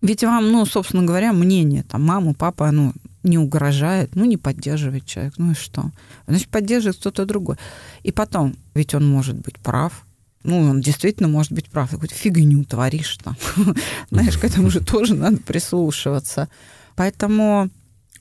[0.02, 5.06] Ведь вам, ну, собственно говоря, мнение, там, мама, папа, ну, не угрожает, ну, не поддерживает
[5.06, 5.92] человек, ну и что?
[6.26, 7.58] Значит, поддерживает кто-то другой.
[8.02, 10.06] И потом, ведь он может быть прав,
[10.44, 11.92] ну, он действительно может быть прав.
[11.92, 13.38] Какую-то фигню творишь там.
[14.10, 16.50] Знаешь, к этому же тоже надо прислушиваться.
[16.96, 17.70] Поэтому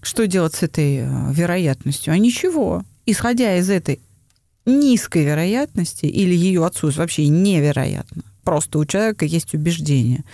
[0.02, 2.12] что делать с этой э, вероятностью?
[2.12, 2.82] А ничего.
[3.06, 4.00] Исходя из этой
[4.66, 8.22] низкой вероятности или ее отсутствия, вообще невероятно.
[8.44, 10.24] Просто у человека есть убеждение.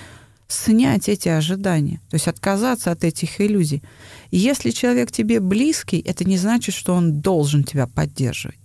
[0.49, 3.83] Снять эти ожидания, то есть отказаться от этих иллюзий.
[4.31, 8.59] если человек тебе близкий, это не значит, что он должен тебя поддерживать.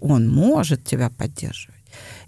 [0.00, 1.78] Он может тебя поддерживать.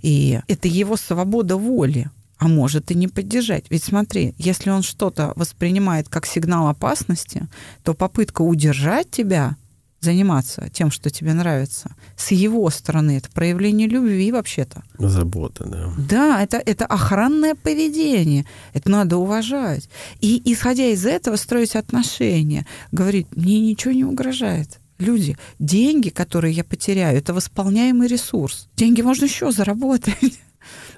[0.02, 2.10] И это его свобода воли
[2.42, 3.66] а может и не поддержать.
[3.70, 7.46] Ведь смотри, если он что-то воспринимает как сигнал опасности,
[7.84, 9.56] то попытка удержать тебя
[10.00, 14.82] заниматься тем, что тебе нравится, с его стороны это проявление любви вообще-то.
[14.98, 15.92] Забота, да.
[15.96, 18.44] Да, это, это охранное поведение.
[18.72, 19.88] Это надо уважать.
[20.20, 22.66] И исходя из этого строить отношения.
[22.90, 24.80] Говорить, мне ничего не угрожает.
[24.98, 28.68] Люди, деньги, которые я потеряю, это восполняемый ресурс.
[28.74, 30.40] Деньги можно еще заработать.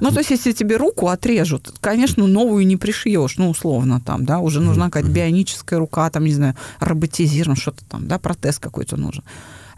[0.00, 4.38] Ну, то есть, если тебе руку отрежут, конечно, новую не пришьешь, ну, условно там, да,
[4.38, 9.24] уже нужна какая-то бионическая рука, там, не знаю, роботизирован, что-то там, да, протез какой-то нужен.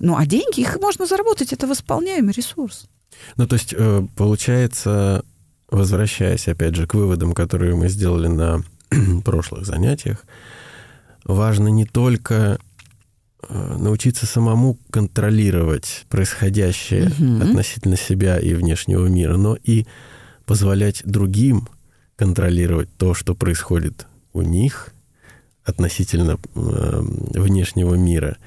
[0.01, 2.87] Ну, а деньги, их можно заработать, это восполняемый ресурс.
[3.37, 5.25] Ну, то есть, э, получается,
[5.71, 8.63] возвращаясь, опять же, к выводам, которые мы сделали на
[9.25, 10.25] прошлых занятиях,
[11.25, 12.59] важно не только
[13.49, 17.45] научиться самому контролировать происходящее угу.
[17.45, 19.87] относительно себя и внешнего мира, но и
[20.45, 21.69] позволять другим
[22.17, 24.93] контролировать то, что происходит у них
[25.65, 27.01] относительно э,
[27.35, 28.39] внешнего мира.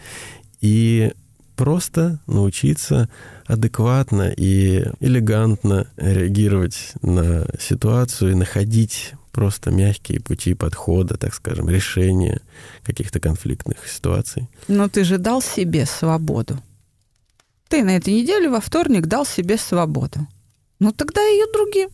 [0.61, 1.11] И
[1.55, 3.09] просто научиться
[3.45, 12.41] адекватно и элегантно реагировать на ситуацию и находить просто мягкие пути подхода, так скажем, решения
[12.83, 14.49] каких-то конфликтных ситуаций.
[14.67, 16.57] Но ты же дал себе свободу.
[17.69, 20.27] Ты на этой неделе во вторник дал себе свободу.
[20.79, 21.89] Ну тогда ее другим.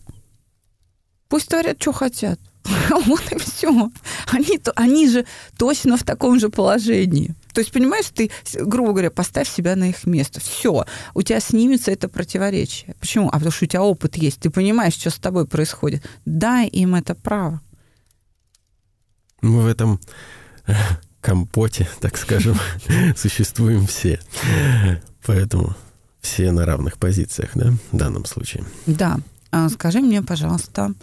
[1.28, 2.40] Пусть творят, что хотят.
[3.06, 3.92] Вот и все.
[4.32, 5.26] Они, они же
[5.56, 7.36] точно в таком же положении.
[7.56, 10.42] То есть, понимаешь, ты, грубо говоря, поставь себя на их место.
[10.42, 12.96] Все, у тебя снимется это противоречие.
[13.00, 13.30] Почему?
[13.30, 14.42] А потому что у тебя опыт есть.
[14.42, 16.06] Ты понимаешь, что с тобой происходит.
[16.26, 17.62] Дай им это право.
[19.40, 20.02] Мы в этом
[21.22, 22.60] компоте, так скажем,
[23.16, 24.20] существуем все.
[25.26, 25.78] Поэтому
[26.20, 28.66] все на равных позициях, да, в данном случае.
[28.86, 29.20] Да.
[29.52, 30.94] А скажи мне, пожалуйста,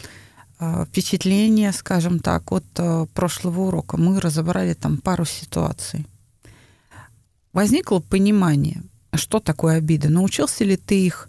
[0.59, 3.97] а, впечатление, скажем так, от а, прошлого урока.
[3.97, 6.07] Мы разобрали там пару ситуаций.
[7.53, 8.83] Возникло понимание,
[9.15, 10.09] что такое обида?
[10.09, 11.29] Научился ли ты их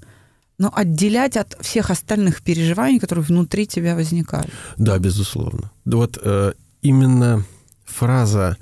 [0.60, 4.50] но ну, отделять от всех остальных переживаний, которые внутри тебя возникали.
[4.78, 5.72] Да, безусловно.
[5.84, 7.44] Вот э, именно
[7.86, 8.58] фраза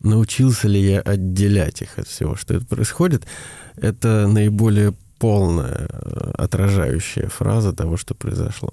[0.00, 3.26] научился ли я отделять их от всего, что это происходит,
[3.76, 8.72] это наиболее полная, э, отражающая фраза того, что произошло.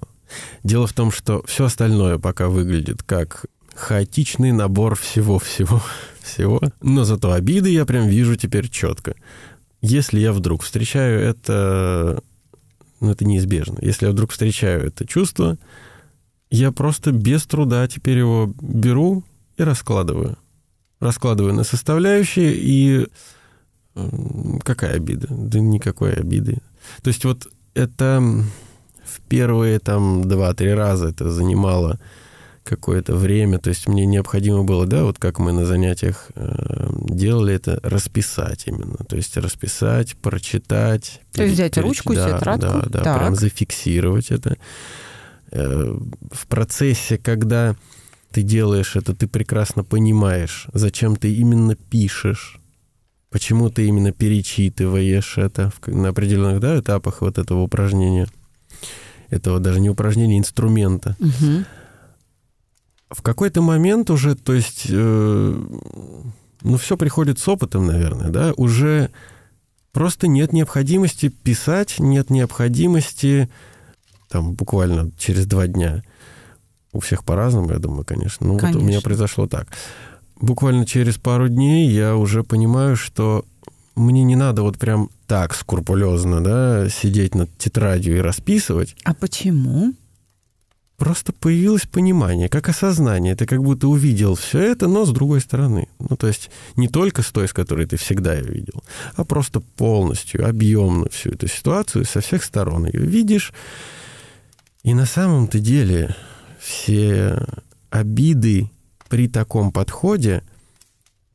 [0.62, 3.46] Дело в том, что все остальное пока выглядит как
[3.78, 5.82] хаотичный набор всего-всего,
[6.20, 9.14] всего, но зато обиды я прям вижу теперь четко.
[9.80, 12.22] Если я вдруг встречаю это,
[13.00, 15.56] ну это неизбежно, если я вдруг встречаю это чувство,
[16.50, 19.22] я просто без труда теперь его беру
[19.56, 20.36] и раскладываю.
[20.98, 23.06] Раскладываю на составляющие, и
[24.64, 25.28] какая обида?
[25.30, 26.58] Да никакой обиды.
[27.02, 28.20] То есть вот это
[29.04, 32.00] в первые там два-три раза это занимало
[32.68, 37.54] какое-то время, то есть мне необходимо было, да, вот как мы на занятиях э, делали
[37.54, 41.20] это, расписать именно, то есть расписать, прочитать.
[41.32, 42.66] То есть взять ручку, да, тетрадку?
[42.66, 43.18] Да, да, так.
[43.18, 44.56] прям зафиксировать это.
[45.50, 45.98] Э,
[46.30, 47.74] в процессе, когда
[48.30, 52.60] ты делаешь это, ты прекрасно понимаешь, зачем ты именно пишешь,
[53.30, 58.28] почему ты именно перечитываешь это на определенных да, этапах вот этого упражнения,
[59.30, 61.16] этого даже не упражнения, а инструмента.
[61.18, 61.64] Угу.
[63.10, 65.62] В какой-то момент уже, то есть, э,
[66.62, 69.10] ну, все приходит с опытом, наверное, да, уже
[69.92, 73.48] просто нет необходимости писать, нет необходимости
[74.28, 76.02] там буквально через два дня.
[76.92, 78.46] У всех по-разному, я думаю, конечно.
[78.46, 78.80] Ну, конечно.
[78.80, 79.68] вот у меня произошло так
[80.40, 83.44] буквально через пару дней я уже понимаю, что
[83.94, 88.96] мне не надо вот прям так скрупулезно, да, сидеть над тетрадью и расписывать.
[89.04, 89.92] А почему?
[90.98, 93.36] Просто появилось понимание, как осознание.
[93.36, 95.86] Ты как будто увидел все это, но с другой стороны.
[96.00, 98.82] Ну, то есть не только с той, с которой ты всегда ее видел,
[99.14, 103.52] а просто полностью, объемно всю эту ситуацию со всех сторон ее видишь.
[104.82, 106.16] И на самом-то деле
[106.58, 107.46] все
[107.90, 108.68] обиды
[109.08, 110.42] при таком подходе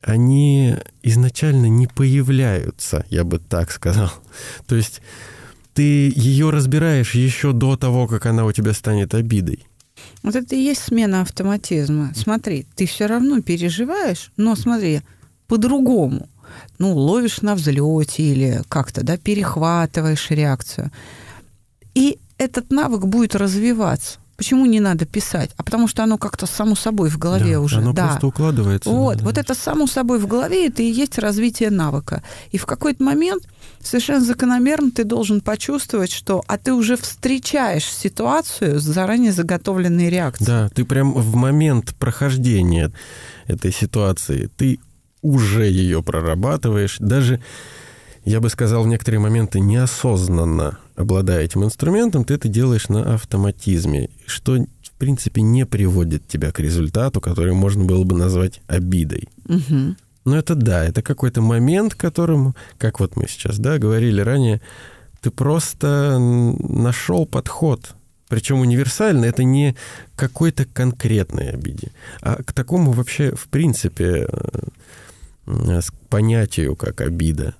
[0.02, 4.12] они изначально не появляются, я бы так сказал.
[4.66, 5.00] То есть
[5.74, 9.66] ты ее разбираешь еще до того, как она у тебя станет обидой.
[10.22, 12.12] Вот это и есть смена автоматизма.
[12.14, 15.02] Смотри, ты все равно переживаешь, но смотри,
[15.46, 16.28] по-другому.
[16.78, 20.90] Ну, ловишь на взлете или как-то, да, перехватываешь реакцию.
[21.94, 24.18] И этот навык будет развиваться.
[24.36, 25.50] Почему не надо писать?
[25.56, 27.78] А потому что оно как-то само собой в голове да, уже.
[27.78, 28.08] Оно да.
[28.08, 28.90] просто укладывается.
[28.90, 29.24] Вот, да.
[29.24, 32.22] вот это само собой в голове, это и есть развитие навыка.
[32.50, 33.44] И в какой-то момент
[33.80, 40.46] совершенно закономерно ты должен почувствовать, что а ты уже встречаешь ситуацию с заранее заготовленной реакцией.
[40.46, 42.92] Да, ты прям в момент прохождения
[43.46, 44.80] этой ситуации, ты
[45.22, 46.96] уже ее прорабатываешь.
[46.98, 47.40] Даже
[48.24, 54.10] я бы сказал, в некоторые моменты неосознанно обладая этим инструментом, ты это делаешь на автоматизме,
[54.26, 59.28] что, в принципе, не приводит тебя к результату, который можно было бы назвать обидой.
[59.48, 59.96] Угу.
[60.24, 64.62] Но это да, это какой-то момент, которым, как вот мы сейчас, да, говорили ранее,
[65.20, 67.94] ты просто нашел подход,
[68.28, 69.76] причем универсальный, это не
[70.16, 74.26] какой-то конкретной обиде, а к такому вообще, в принципе,
[75.46, 77.54] э, понятию, как обида.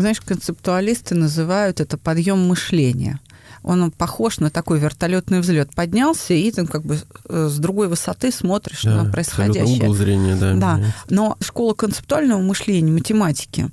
[0.00, 3.20] Знаешь, концептуалисты называют это подъем мышления.
[3.62, 5.74] Он похож на такой вертолетный взлет.
[5.74, 9.82] Поднялся, и ты как бы э, с другой высоты смотришь да, на происходящее.
[9.82, 10.54] угол зрения, да.
[10.54, 10.80] Да.
[11.10, 13.68] Но школа концептуального мышления, математики,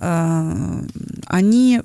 [0.00, 0.82] э,
[1.26, 1.82] они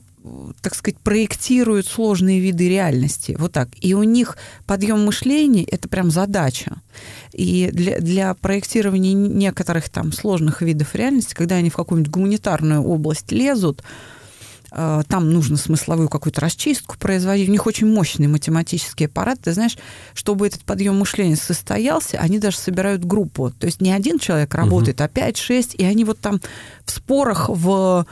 [0.62, 3.36] так сказать, проектируют сложные виды реальности.
[3.40, 3.70] Вот так.
[3.82, 6.78] И у них подъем мышления– это прям задача.
[7.34, 13.32] И для, для проектирования некоторых там сложных видов реальности, когда они в какую-нибудь гуманитарную область
[13.32, 13.84] лезут,
[14.72, 17.50] э, там нужно смысловую какую-то расчистку производить.
[17.50, 19.40] У них очень мощный математический аппарат.
[19.44, 19.78] Ты знаешь,
[20.14, 23.52] чтобы этот подъем мышления состоялся, они даже собирают группу.
[23.52, 25.10] То есть не один человек работает, угу.
[25.14, 26.42] а 5-6, и они вот там
[26.86, 28.06] в спорах, в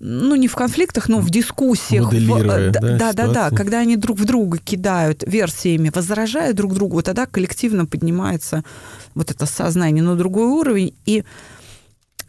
[0.00, 2.12] ну, не в конфликтах, но в дискуссиях.
[2.12, 6.96] В, да, да, да, да, когда они друг в друга кидают версиями, возражая друг другу,
[6.96, 8.62] вот тогда коллективно поднимается
[9.14, 10.94] вот это сознание на другой уровень.
[11.04, 11.24] И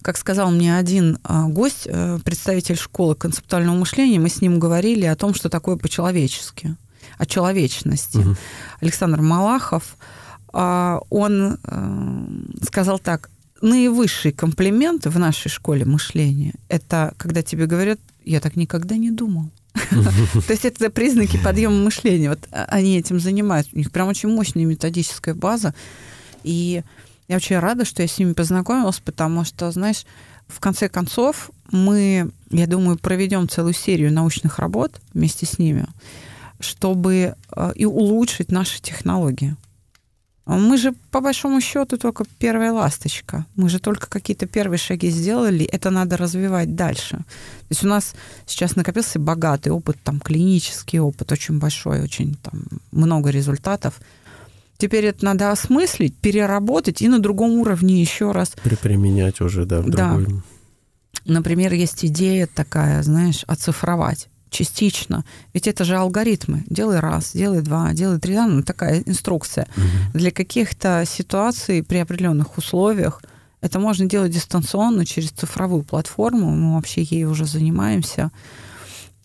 [0.02, 5.06] Как сказал мне один а, гость, э, представитель школы концептуального мышления, мы с ним говорили
[5.06, 6.76] о том, что такое по-человечески,
[7.18, 8.18] о человечности.
[8.18, 8.36] Угу.
[8.82, 9.96] Александр Малахов,
[10.52, 13.30] а, он э, сказал так,
[13.62, 19.50] наивысший комплимент в нашей школе мышления– это когда тебе говорят, я так никогда не думал.
[19.90, 22.30] То есть это признаки подъема мышления.
[22.30, 23.72] Вот они этим занимаются.
[23.74, 25.74] У них прям очень мощная методическая база.
[26.44, 26.84] И
[27.28, 30.06] я очень рада, что я с ними познакомилась, потому что, знаешь,
[30.48, 35.86] в конце концов мы, я думаю, проведем целую серию научных работ вместе с ними,
[36.60, 39.56] чтобы э, и улучшить наши технологии.
[40.58, 43.46] Мы же, по большому счету, только первая ласточка.
[43.56, 47.18] Мы же только какие-то первые шаги сделали, это надо развивать дальше.
[47.18, 48.16] То есть у нас
[48.48, 54.02] сейчас накопился богатый опыт, там, клинический опыт, очень большой, очень там, много результатов.
[54.78, 58.54] Теперь это надо осмыслить, переработать и на другом уровне еще раз.
[58.82, 60.16] Применять уже, да, в да.
[60.16, 60.42] другой.
[61.26, 65.24] Например, есть идея такая, знаешь, оцифровать частично.
[65.54, 66.64] Ведь это же алгоритмы.
[66.68, 68.36] Делай раз, делай два, делай три.
[68.36, 69.68] Ну, такая инструкция.
[69.76, 70.18] Угу.
[70.20, 73.22] Для каких-то ситуаций при определенных условиях
[73.62, 76.50] это можно делать дистанционно через цифровую платформу.
[76.52, 78.32] Мы вообще ей уже занимаемся.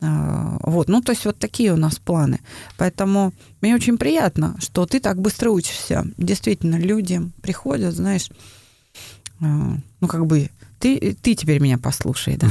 [0.00, 2.40] А, вот, ну, то есть вот такие у нас планы.
[2.76, 6.04] Поэтому мне очень приятно, что ты так быстро учишься.
[6.18, 8.28] Действительно, люди приходят, знаешь,
[9.40, 10.50] а, ну, как бы
[10.84, 12.50] ты, ты теперь меня послушай, да.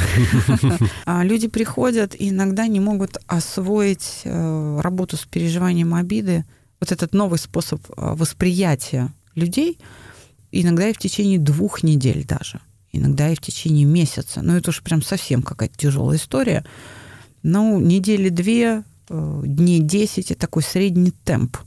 [1.06, 6.44] А люди приходят и иногда не могут освоить э, работу с переживанием обиды,
[6.80, 9.78] вот этот новый способ э, восприятия людей,
[10.52, 12.60] иногда и в течение двух недель даже,
[12.92, 14.42] иногда и в течение месяца.
[14.42, 16.66] Ну, это уж прям совсем какая-то тяжелая история.
[17.44, 21.58] Ну, недели две, э, дней десять– это такой средний темп.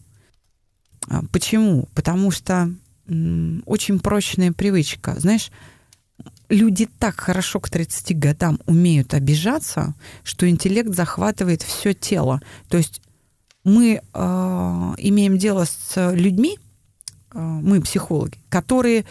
[1.06, 1.88] А почему?
[1.94, 2.74] Потому что
[3.06, 5.14] очень прочная привычка.
[5.20, 5.52] Знаешь,
[6.48, 12.40] люди так хорошо к 30 годам умеют обижаться, что интеллект захватывает все тело.
[12.68, 13.02] То есть
[13.64, 14.20] мы э,
[14.98, 16.58] имеем дело с людьми,
[17.34, 19.04] э, мы психологи, которые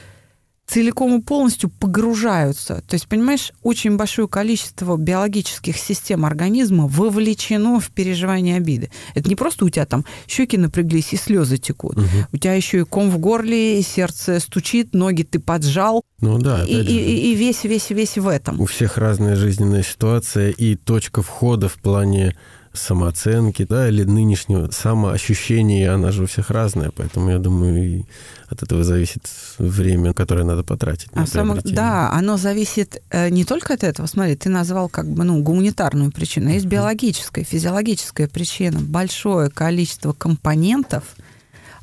[0.68, 2.84] целиком и полностью погружаются.
[2.88, 8.90] То есть, понимаешь, очень большое количество биологических систем организма вовлечено в переживание обиды.
[9.14, 11.98] Это не просто у тебя там щеки напряглись и слезы текут.
[11.98, 12.08] Угу.
[12.32, 16.04] У тебя еще и ком в горле, и сердце стучит, ноги ты поджал.
[16.20, 16.64] Ну да.
[16.66, 18.60] И, и, и весь, весь, весь в этом.
[18.60, 22.36] У всех разная жизненная ситуация и точка входа в плане
[22.76, 28.04] самооценки, да, или нынешнего самоощущения, она же у всех разная, поэтому я думаю, и
[28.50, 31.14] от этого зависит время, которое надо потратить.
[31.16, 34.06] На а само, да, оно зависит э, не только от этого.
[34.08, 38.80] Смотри, ты назвал как бы ну, гуманитарную причину, есть биологическая, физиологическая причина.
[38.80, 41.04] Большое количество компонентов,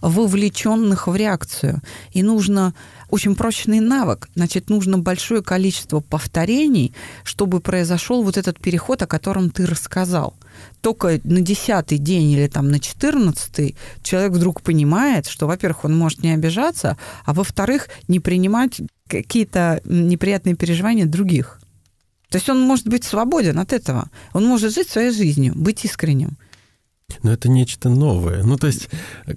[0.03, 1.81] вовлеченных в реакцию.
[2.11, 2.75] И нужно
[3.09, 4.29] очень прочный навык.
[4.35, 6.93] Значит, нужно большое количество повторений,
[7.25, 10.35] чтобы произошел вот этот переход, о котором ты рассказал.
[10.81, 16.23] Только на десятый день или там на четырнадцатый человек вдруг понимает, что, во-первых, он может
[16.23, 21.61] не обижаться, а во-вторых, не принимать какие-то неприятные переживания других.
[22.29, 24.11] То есть он может быть свободен от этого.
[24.33, 26.39] Он может жить своей жизнью, быть искренним.
[27.23, 28.43] Но это нечто новое.
[28.43, 28.89] Ну, то есть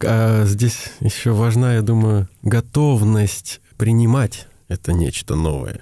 [0.04, 5.82] а здесь еще важна, я думаю, готовность принимать это нечто новое.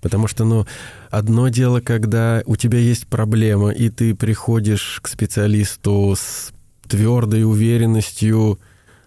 [0.00, 0.66] Потому что, ну,
[1.10, 6.52] одно дело, когда у тебя есть проблема, и ты приходишь к специалисту с
[6.88, 8.58] твердой уверенностью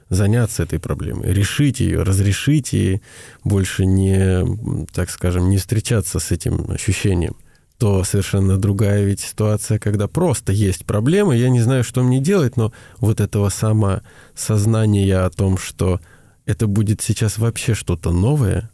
[0.09, 3.01] заняться этой проблемой, решить ее, разрешить и
[3.43, 4.45] больше не,
[4.93, 7.35] так скажем, не встречаться с этим ощущением
[7.77, 12.55] то совершенно другая ведь ситуация, когда просто есть проблемы, я не знаю, что мне делать,
[12.57, 15.99] но вот этого самосознания о том, что
[16.45, 18.69] это будет сейчас вообще что-то новое,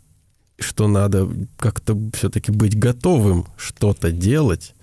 [0.60, 1.28] что надо
[1.58, 4.76] как-то все-таки быть готовым что-то делать.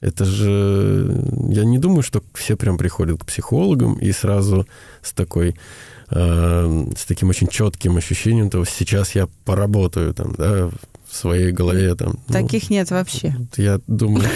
[0.00, 1.24] Это же...
[1.48, 4.66] Я не думаю, что все прям приходят к психологам и сразу
[5.02, 5.56] с такой
[6.10, 10.70] э, с таким очень четким ощущением того, сейчас я поработаю там, да,
[11.14, 12.18] в своей голове там.
[12.26, 13.36] Ну, Таких ну, нет вообще.
[13.56, 14.28] Я думаю,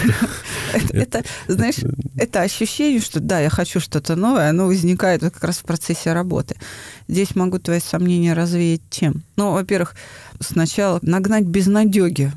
[0.93, 1.75] это, знаешь,
[2.15, 6.55] это ощущение, что да, я хочу что-то новое, оно возникает как раз в процессе работы.
[7.09, 9.23] Здесь могу твои сомнения развеять чем?
[9.35, 9.93] Ну, во-первых,
[10.39, 12.31] сначала нагнать безнадеги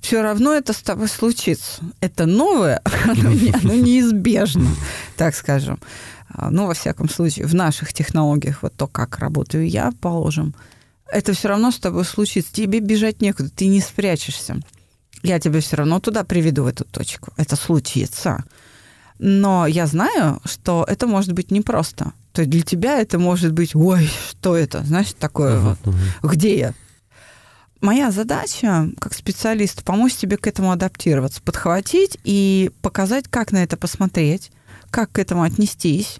[0.00, 1.82] все равно это с тобой случится.
[2.00, 3.30] Это новое, оно,
[3.62, 4.68] оно неизбежно,
[5.16, 5.78] так скажем.
[6.50, 10.54] Ну, во всяком случае, в наших технологиях, вот то, как работаю я, положим,
[11.10, 12.52] это все равно с тобой случится.
[12.52, 14.60] Тебе бежать некуда, ты не спрячешься.
[15.22, 17.32] Я тебя все равно туда приведу, в эту точку.
[17.36, 18.44] Это случится.
[19.18, 22.12] Но я знаю, что это может быть непросто.
[22.32, 26.30] То есть для тебя это может быть, ой, что это, знаешь, такое uh-huh, вот, uh-huh.
[26.32, 26.74] где я?
[27.80, 33.76] моя задача как специалист помочь тебе к этому адаптироваться, подхватить и показать, как на это
[33.76, 34.50] посмотреть,
[34.90, 36.18] как к этому отнестись,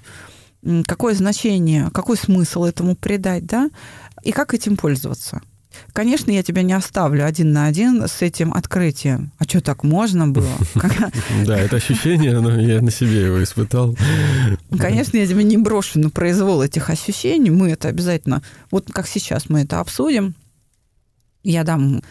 [0.87, 3.71] какое значение, какой смысл этому придать, да,
[4.27, 5.41] и как этим пользоваться.
[5.93, 9.31] Конечно, я тебя не оставлю один на один с этим открытием.
[9.39, 10.51] А что, так можно было?
[11.45, 13.97] Да, это ощущение, но я на себе его испытал.
[14.79, 17.51] Конечно, я тебя не брошу на произвол этих ощущений.
[17.51, 20.35] Мы это обязательно, вот как сейчас мы это обсудим.
[21.45, 22.03] Я дам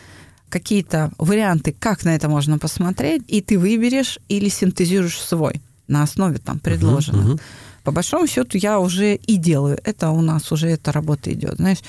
[0.49, 6.37] какие-то варианты, как на это можно посмотреть, и ты выберешь или синтезируешь свой на основе
[6.37, 7.41] там предложенных.
[7.85, 9.79] По большому счету я уже и делаю.
[9.83, 11.57] Это у нас уже эта работа идет.
[11.57, 11.81] Знаешь,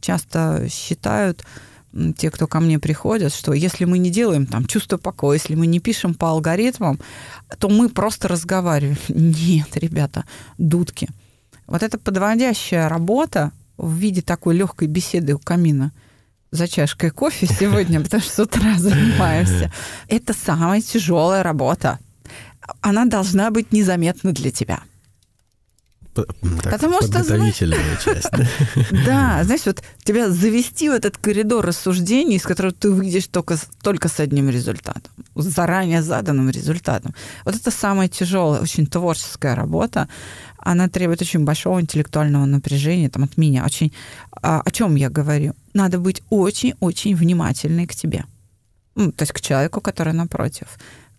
[0.00, 1.44] часто считают
[2.16, 5.68] те, кто ко мне приходят, что если мы не делаем там чувство покоя, если мы
[5.68, 6.98] не пишем по алгоритмам,
[7.60, 8.98] то мы просто разговариваем.
[9.08, 10.24] Нет, ребята,
[10.58, 11.08] дудки.
[11.68, 15.92] Вот эта подводящая работа в виде такой легкой беседы у камина
[16.50, 19.72] за чашкой кофе сегодня, потому что с утра занимаемся,
[20.08, 22.00] это самая тяжелая работа.
[22.80, 24.82] Она должна быть незаметна для тебя–
[26.14, 26.26] так,
[26.72, 28.30] Потому что, знаешь, часть.
[29.06, 34.08] Да, знаешь, вот тебя завести в этот коридор рассуждений, из которого ты выйдешь только, только
[34.08, 37.14] с одним результатом, с заранее заданным результатом.
[37.44, 40.08] Вот это самая тяжелая, очень творческая работа.
[40.58, 43.64] Она требует очень большого интеллектуального напряжения там, от меня.
[43.64, 43.92] Очень,
[44.42, 45.54] а, о чем я говорю?
[45.74, 48.24] Надо быть очень-очень внимательной к тебе.
[48.94, 50.68] Ну, то есть к человеку, который напротив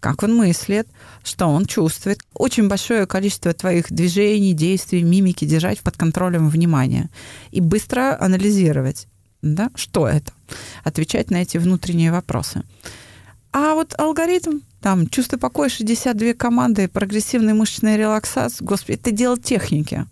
[0.06, 0.88] как он мыслит,
[1.24, 2.20] что он чувствует.
[2.36, 7.10] Очень большое количество твоих движений, действий, мимики держать под контролем внимания
[7.50, 9.08] и быстро анализировать,
[9.42, 10.32] да, что это,
[10.84, 12.62] отвечать на эти внутренние вопросы.
[13.52, 20.06] А вот алгоритм, там, чувство покоя, 62 команды, прогрессивная мышечная релаксация, господи, это дело техники.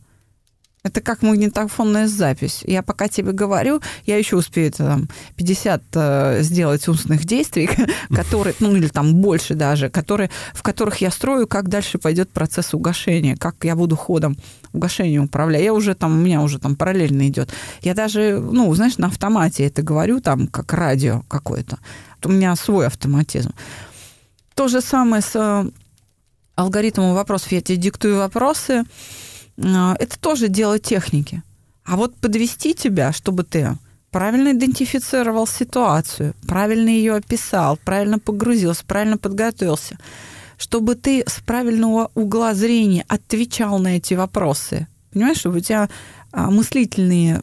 [0.83, 2.61] Это как магнитофонная запись.
[2.65, 5.07] Я пока тебе говорю, я еще успею там
[5.37, 7.69] 50 э, сделать умственных действий,
[8.13, 12.73] которые, ну или там больше даже, которые, в которых я строю, как дальше пойдет процесс
[12.73, 14.35] угошения, как я буду ходом
[14.73, 15.63] угошения управлять.
[15.63, 17.49] Я уже там, у меня уже там параллельно идет.
[17.81, 21.79] Я даже, ну, знаешь, на автомате это говорю, там, как радио какое-то.
[22.25, 23.53] У меня свой автоматизм.
[24.53, 25.63] То же самое с э,
[26.55, 27.53] алгоритмом вопросов.
[27.53, 28.83] Я тебе диктую вопросы,
[29.57, 31.43] это тоже дело техники.
[31.85, 33.77] А вот подвести тебя, чтобы ты
[34.11, 39.97] правильно идентифицировал ситуацию, правильно ее описал, правильно погрузился, правильно подготовился,
[40.57, 44.87] чтобы ты с правильного угла зрения отвечал на эти вопросы.
[45.11, 45.89] Понимаешь, чтобы у тебя
[46.31, 47.41] а, мыслительные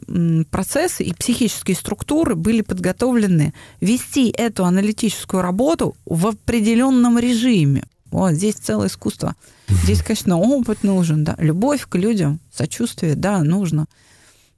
[0.49, 7.83] процессы и психические структуры были подготовлены вести эту аналитическую работу в определенном режиме.
[8.11, 9.35] Вот здесь целое искусство.
[9.67, 13.87] Здесь, конечно, опыт нужен, да, любовь к людям, сочувствие, да, нужно.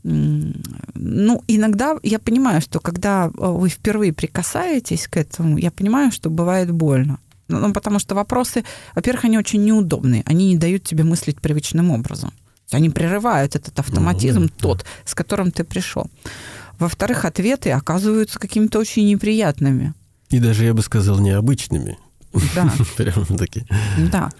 [0.03, 6.29] Ну, иногда я понимаю, что когда э, вы впервые прикасаетесь к этому, я понимаю, что
[6.29, 7.19] бывает больно.
[7.47, 11.91] Ну, ну, потому что вопросы, во-первых, они очень неудобные, они не дают тебе мыслить привычным
[11.91, 12.33] образом.
[12.71, 16.09] Они прерывают этот автоматизм, ну, да, тот, с которым ты пришел.
[16.79, 19.93] Во-вторых, ответы оказываются какими-то очень неприятными.
[20.29, 21.97] И даже, я бы сказал, необычными.
[22.55, 22.71] Да.
[22.97, 23.65] Прям таки.
[24.11, 24.31] Да.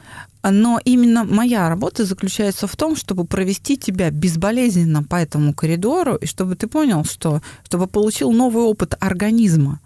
[0.43, 6.25] Но именно моя работа заключается в том, чтобы провести тебя безболезненно по этому коридору, и
[6.25, 9.79] чтобы ты понял, что чтобы получил новый опыт организма.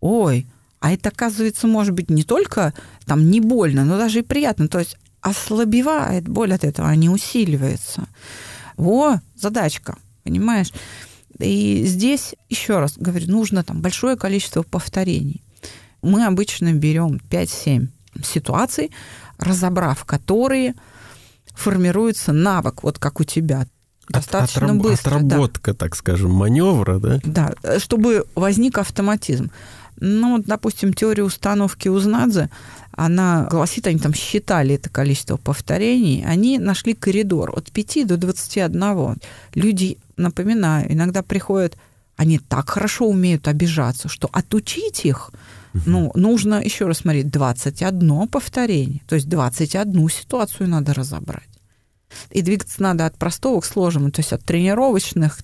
[0.00, 0.46] Ой,
[0.80, 2.72] а это, оказывается, может быть не только
[3.06, 4.66] там не больно, но даже и приятно.
[4.68, 8.08] То есть ослабевает боль от этого, а не усиливается.
[8.76, 10.72] О, задачка, понимаешь?
[11.38, 15.42] И здесь, еще раз говорю, нужно там большое количество повторений
[16.02, 17.88] мы обычно берем 5-7
[18.22, 18.90] ситуаций,
[19.38, 20.74] разобрав которые,
[21.54, 23.66] формируется навык, вот как у тебя,
[24.08, 25.16] достаточно Отраб- быстро.
[25.16, 25.76] Отработка, да.
[25.76, 27.20] так скажем, маневра, да?
[27.24, 29.50] Да, чтобы возник автоматизм.
[30.02, 32.48] Ну, допустим, теория установки Узнадзе,
[32.92, 39.16] она гласит, они там считали это количество повторений, они нашли коридор от 5 до 21.
[39.54, 41.76] Люди, напоминаю, иногда приходят,
[42.16, 45.30] они так хорошо умеют обижаться, что отучить их–
[45.72, 49.02] ну, нужно, еще раз смотреть, 21 повторение.
[49.06, 51.48] То есть 21 ситуацию надо разобрать.
[52.30, 55.38] И двигаться надо от простого к сложному, то есть от тренировочных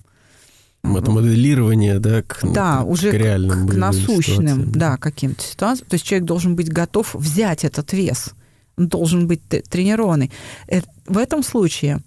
[0.83, 4.71] это моделирование, да, к, да, к, уже к реальным к, к насущным, ситуациям.
[4.71, 5.89] да, каким-то ситуациям.
[5.89, 8.33] То есть человек должен быть готов взять этот вес,
[8.77, 10.31] он должен быть тренированный.
[10.67, 12.01] Э, в этом случае,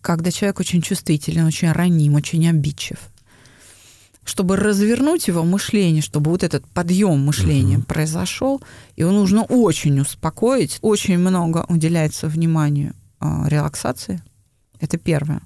[0.00, 2.98] когда человек очень чувствителен, очень раним, очень обидчив,
[4.28, 7.86] чтобы развернуть его мышление, чтобы вот этот подъем мышления угу.
[7.86, 8.60] произошел,
[8.94, 14.22] его нужно очень успокоить, очень много уделяется вниманию э, релаксации.
[14.80, 15.40] Это первое.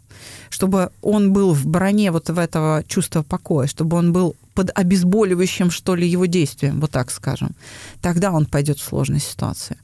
[0.50, 5.70] Чтобы он был в броне вот в этого чувства покоя, чтобы он был под обезболивающим,
[5.70, 7.52] что ли, его действием, вот так скажем.
[8.00, 9.76] Тогда он пойдет в сложной ситуации.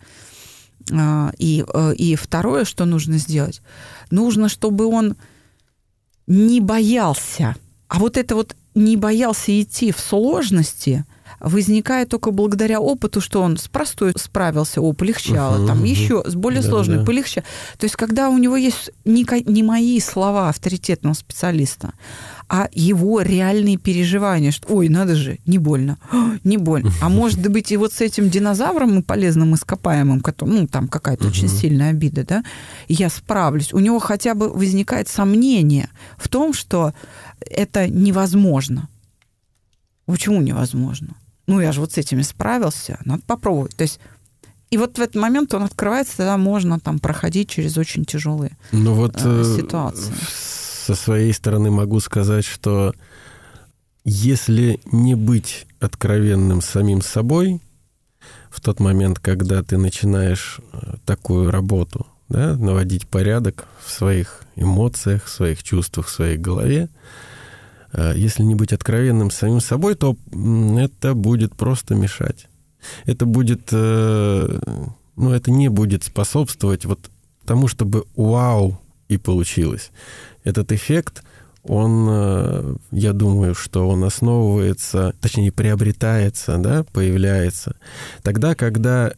[0.93, 3.63] А, и, э, и второе, что нужно сделать,
[4.11, 5.15] нужно, чтобы он
[6.27, 7.55] не боялся.
[7.87, 11.05] А вот это вот не боялся идти в сложности–
[11.41, 15.89] возникает только благодаря опыту, что он с простой справился, о, полегчало, uh-huh, там uh-huh.
[15.89, 17.05] еще с более да, сложной да.
[17.05, 17.45] полегчало.
[17.79, 21.93] То есть, когда у него есть не, не мои слова авторитетного специалиста,
[22.49, 25.99] а его реальные переживания, что, ой, надо же, не больно,
[26.45, 26.91] не больно.
[27.01, 31.31] А может быть, и вот с этим динозавром и полезным ископаемым, ну, там какая-то uh-huh.
[31.31, 32.45] очень сильная обида, да,
[32.89, 33.72] я справлюсь.
[33.72, 36.95] У него хотя бы возникает сомнение в том, что
[37.41, 38.89] это невозможно.
[40.07, 41.14] Почему невозможно?
[41.49, 43.74] ну, я же вот с этими справился, надо попробовать.
[43.74, 43.99] То есть
[44.70, 48.93] и вот в этот момент он открывается, тогда можно там проходить через очень тяжелые ну,
[48.93, 50.12] вот, э, э, ситуации.
[50.86, 52.93] Со своей стороны могу сказать, что
[54.05, 57.62] если не быть откровенным самим собой
[58.51, 65.24] в тот момент, когда ты начинаешь э, такую работу, да, наводить порядок в своих эмоциях,
[65.24, 66.91] в своих чувствах, в своей голове,
[68.14, 70.16] если не быть откровенным с самим собой, то
[70.78, 72.49] это будет просто мешать.
[73.05, 74.61] Это будет, э,
[75.16, 77.11] ну, это не будет способствовать вот
[77.45, 79.91] тому, чтобы вау и получилось.
[80.45, 81.22] Этот эффект,
[81.64, 87.76] он, э, я думаю, что он основывается, точнее, приобретается, да, появляется
[88.22, 89.12] тогда, когда,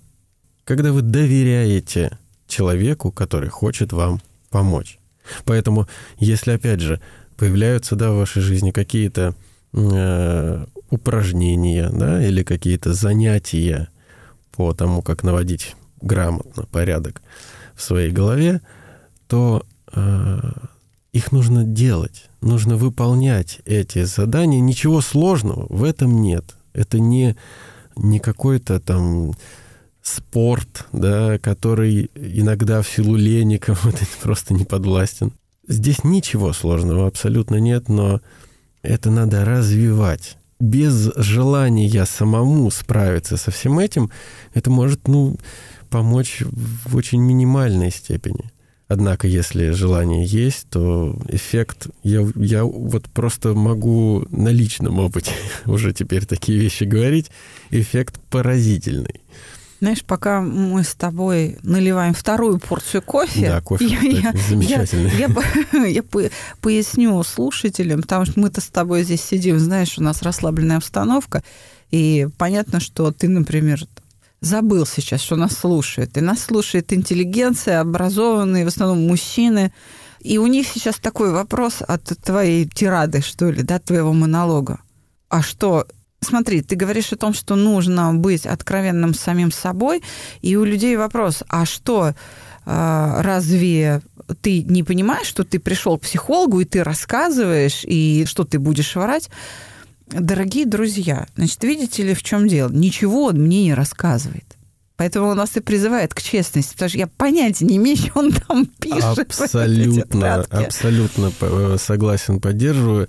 [0.64, 4.98] когда вы доверяете человеку, который хочет вам помочь.
[5.44, 5.86] Поэтому,
[6.18, 7.00] если, опять же,
[7.40, 9.34] появляются, да, в вашей жизни какие-то
[9.72, 13.88] э, упражнения, да, или какие-то занятия
[14.52, 17.22] по тому, как наводить грамотно порядок
[17.74, 18.60] в своей голове,
[19.26, 20.38] то э,
[21.14, 24.60] их нужно делать, нужно выполнять эти задания.
[24.60, 26.44] Ничего сложного в этом нет.
[26.74, 27.36] Это не,
[27.96, 29.32] не какой-то там
[30.02, 35.32] спорт, да, который иногда в силу лени кому-то просто не подвластен.
[35.70, 38.20] Здесь ничего сложного абсолютно нет, но
[38.82, 40.36] это надо развивать.
[40.58, 44.10] Без желания самому справиться со всем этим,
[44.52, 45.36] это может, ну,
[45.88, 48.50] помочь в очень минимальной степени.
[48.88, 51.86] Однако, если желание есть, то эффект...
[52.02, 55.30] Я, я вот просто могу на личном опыте
[55.66, 57.30] уже теперь такие вещи говорить.
[57.70, 59.20] Эффект поразительный.
[59.80, 65.10] Знаешь, пока мы с тобой наливаем вторую порцию кофе, да, кофе я, я, замечательный.
[65.16, 65.28] Я,
[65.72, 66.02] я, я
[66.60, 71.42] поясню слушателям, потому что мы-то с тобой здесь сидим, знаешь, у нас расслабленная обстановка,
[71.90, 73.80] и понятно, что ты, например,
[74.40, 76.16] забыл сейчас, что нас слушает.
[76.16, 79.72] И нас слушает интеллигенция, образованные, в основном мужчины.
[80.20, 84.80] И у них сейчас такой вопрос от твоей тирады, что ли, да, твоего монолога.
[85.28, 85.86] А что,
[86.22, 90.02] Смотри, ты говоришь о том, что нужно быть откровенным с самим собой,
[90.42, 92.14] и у людей вопрос, а что,
[92.66, 94.02] а, разве
[94.42, 98.94] ты не понимаешь, что ты пришел к психологу, и ты рассказываешь, и что ты будешь
[98.96, 99.30] врать?
[100.08, 102.68] Дорогие друзья, значит, видите ли, в чем дело?
[102.70, 104.44] Ничего он мне не рассказывает.
[104.96, 108.32] Поэтому он нас и призывает к честности, потому что я понятия не имею, что он
[108.32, 109.20] там пишет.
[109.20, 113.08] Абсолютно, абсолютно э, согласен, поддерживаю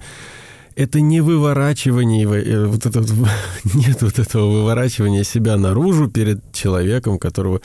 [0.81, 3.03] это не выворачивание, э, вот это,
[3.73, 7.61] нет вот этого выворачивания себя наружу перед человеком, которого,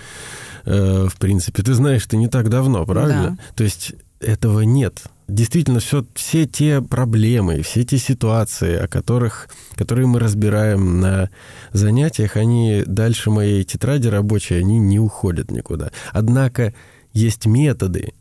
[0.64, 3.30] э, в принципе, ты знаешь, ты не так давно, правильно?
[3.30, 3.54] Да.
[3.54, 5.02] То есть этого нет.
[5.28, 11.30] Действительно, все, все те проблемы, все те ситуации, о которых, которые мы разбираем на
[11.72, 15.90] занятиях, они дальше моей тетради рабочей, они не уходят никуда.
[16.12, 16.74] Однако
[17.12, 18.12] есть методы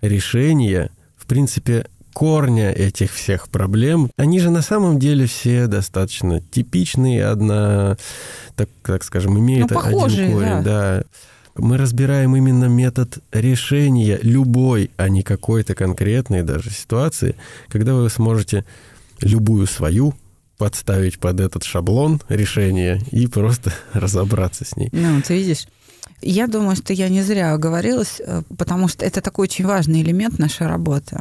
[0.00, 1.86] решения, в принципе,
[2.16, 7.98] корня этих всех проблем, они же на самом деле все достаточно типичные, одна,
[8.54, 10.62] так, так скажем, имеют ну, похожие, один корень.
[10.62, 10.62] Да.
[10.62, 11.04] да.
[11.56, 17.36] Мы разбираем именно метод решения любой, а не какой-то конкретной даже ситуации,
[17.68, 18.64] когда вы сможете
[19.20, 20.14] любую свою
[20.56, 24.88] подставить под этот шаблон решения и просто разобраться с ней.
[24.90, 25.68] Ну, ты видишь,
[26.22, 30.38] я думаю, что я не зря оговорилась, э, потому что это такой очень важный элемент
[30.38, 31.20] нашей работы.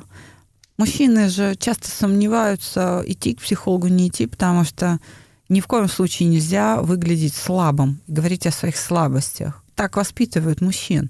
[0.77, 4.99] Мужчины же часто сомневаются, идти к психологу, не идти, потому что
[5.47, 9.63] ни в коем случае нельзя выглядеть слабым, говорить о своих слабостях.
[9.75, 11.09] Так воспитывают мужчин.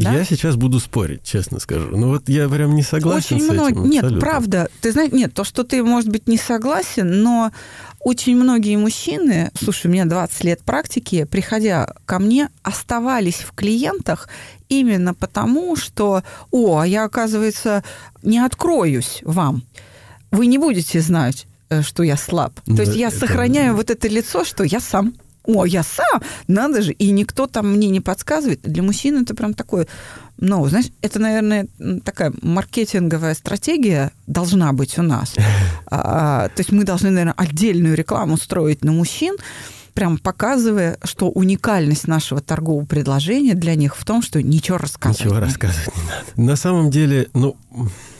[0.00, 0.14] Да?
[0.14, 1.94] Я сейчас буду спорить, честно скажу.
[1.94, 3.70] Ну вот я прям не согласен очень с много...
[3.70, 3.90] этим.
[3.90, 4.70] Нет, правда.
[4.80, 7.52] Ты знаешь, нет, то, что ты, может быть, не согласен, но
[7.98, 14.30] очень многие мужчины, слушай, у меня 20 лет практики, приходя ко мне, оставались в клиентах
[14.70, 17.84] именно потому, что, о, а я, оказывается,
[18.22, 19.62] не откроюсь вам.
[20.30, 22.54] Вы не будете знать, э, что я слаб.
[22.64, 23.18] То да, есть я это...
[23.18, 25.14] сохраняю вот это лицо, что я сам.
[25.44, 28.60] О, я сам, надо же, и никто там мне не подсказывает.
[28.62, 29.86] Для мужчин это прям такое,
[30.36, 31.66] ну, знаешь, это, наверное,
[32.04, 35.34] такая маркетинговая стратегия должна быть у нас.
[35.92, 39.34] А, то есть мы должны, наверное, отдельную рекламу строить на мужчин,
[39.92, 45.26] прям показывая, что уникальность нашего торгового предложения для них в том, что ничего рассказывать.
[45.26, 46.24] Ничего рассказывать не надо.
[46.50, 47.56] На самом деле, ну,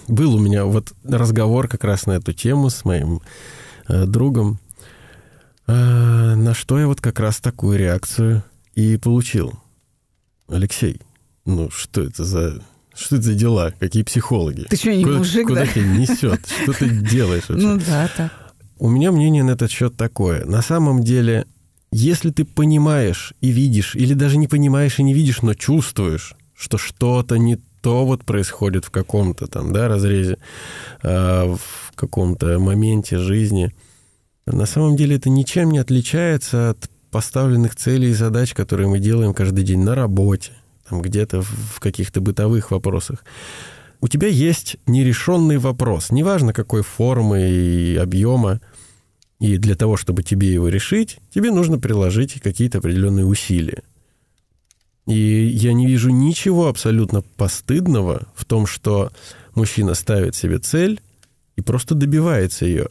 [0.08, 3.20] был у меня вот разговор как раз на эту тему с моим
[3.88, 4.58] э, другом,
[5.66, 8.42] э, на что я вот как раз такую реакцию
[8.74, 9.54] и получил.
[10.48, 11.00] Алексей,
[11.44, 12.62] ну что это за
[12.94, 13.72] что это за дела?
[13.78, 14.66] Какие психологи?
[14.68, 15.66] Ты что, не куда, мужик, куда да?
[15.66, 16.40] тебя несет?
[16.62, 17.44] Что ты делаешь?
[17.48, 18.32] Ну да, так.
[18.78, 20.44] У меня мнение на этот счет такое.
[20.44, 21.46] На самом деле,
[21.92, 26.78] если ты понимаешь и видишь, или даже не понимаешь и не видишь, но чувствуешь, что
[26.78, 30.38] что-то не то вот происходит в каком-то там, да, разрезе,
[31.02, 33.72] э, в каком-то моменте жизни,
[34.46, 39.34] на самом деле это ничем не отличается от поставленных целей и задач, которые мы делаем
[39.34, 40.52] каждый день на работе,
[40.88, 43.24] там где-то в каких-то бытовых вопросах.
[44.00, 48.60] У тебя есть нерешенный вопрос, неважно какой формы и объема,
[49.40, 53.82] и для того, чтобы тебе его решить, тебе нужно приложить какие-то определенные усилия.
[55.06, 59.10] И я не вижу ничего абсолютно постыдного в том, что
[59.54, 61.00] мужчина ставит себе цель
[61.56, 62.88] и просто добивается ее.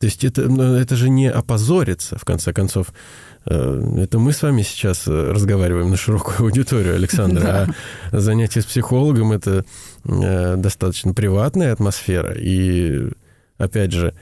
[0.00, 2.92] То есть это, ну, это же не опозориться, в конце концов.
[3.46, 7.68] Э, это мы с вами сейчас разговариваем на широкую аудиторию, Александра,
[8.10, 9.64] а занятие с психологом— это
[10.04, 12.34] э, достаточно приватная атмосфера.
[12.34, 13.10] И,
[13.58, 14.14] опять же,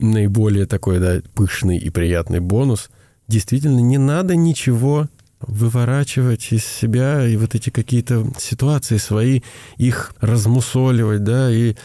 [0.00, 2.90] наиболее такой да, пышный и приятный бонус,
[3.28, 5.08] действительно не надо ничего
[5.40, 9.40] выворачивать из себя и вот эти какие-то ситуации свои,
[9.76, 11.76] их размусоливать, да, и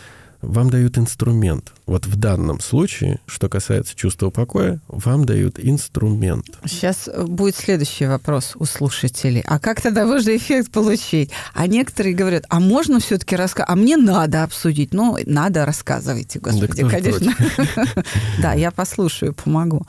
[0.45, 1.73] вам дают инструмент.
[1.85, 6.45] Вот в данном случае, что касается чувства покоя, вам дают инструмент.
[6.65, 9.41] Сейчас будет следующий вопрос у слушателей.
[9.45, 11.31] А как тогда можно эффект получить?
[11.53, 13.69] А некоторые говорят, а можно все-таки рассказать?
[13.69, 14.93] А мне надо обсудить.
[14.93, 17.33] Ну, надо, рассказывайте, господи, да конечно.
[18.41, 19.85] Да, я послушаю, помогу.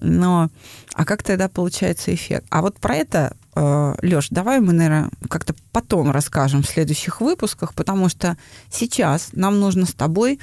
[0.00, 0.50] Но
[0.94, 2.46] а как тогда получается эффект?
[2.50, 7.74] А вот про это, э, Лёш, давай мы, наверное, как-то потом расскажем в следующих выпусках,
[7.74, 8.36] потому что
[8.70, 10.38] сейчас нам нужно с тобой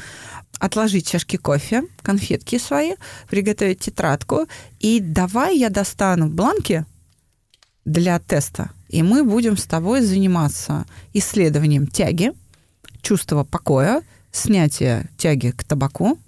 [0.59, 2.95] отложить чашки кофе, конфетки свои,
[3.29, 4.47] приготовить тетрадку,
[4.79, 6.85] и давай я достану бланки
[7.85, 12.33] для теста, и мы будем с тобой заниматься исследованием тяги,
[13.01, 16.19] чувства покоя, снятия тяги к табаку,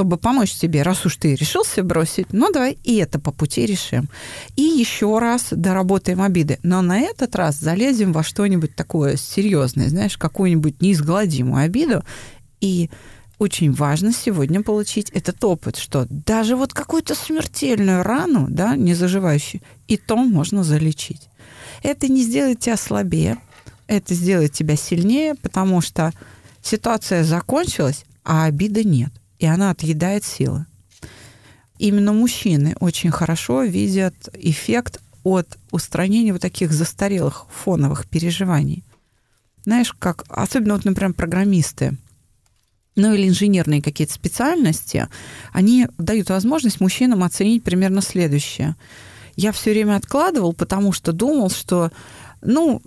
[0.00, 4.08] чтобы помочь тебе, раз уж ты решился бросить, ну давай и это по пути решим.
[4.56, 6.58] И еще раз доработаем обиды.
[6.62, 12.02] Но на этот раз залезем во что-нибудь такое серьезное, знаешь, какую-нибудь неизгладимую обиду.
[12.62, 12.88] И
[13.38, 19.60] очень важно сегодня получить этот опыт, что даже вот какую-то смертельную рану, да, не заживающую,
[19.86, 21.28] и то можно залечить.
[21.82, 23.36] Это не сделает тебя слабее,
[23.86, 26.14] это сделает тебя сильнее, потому что
[26.62, 30.66] ситуация закончилась, а обиды нет и она отъедает силы.
[31.78, 38.84] Именно мужчины очень хорошо видят эффект от устранения вот таких застарелых фоновых переживаний.
[39.64, 41.96] Знаешь, как, особенно вот, например, программисты,
[42.96, 45.08] ну или инженерные какие-то специальности,
[45.52, 48.76] они дают возможность мужчинам оценить примерно следующее.
[49.36, 51.92] Я все время откладывал, потому что думал, что,
[52.42, 52.82] ну,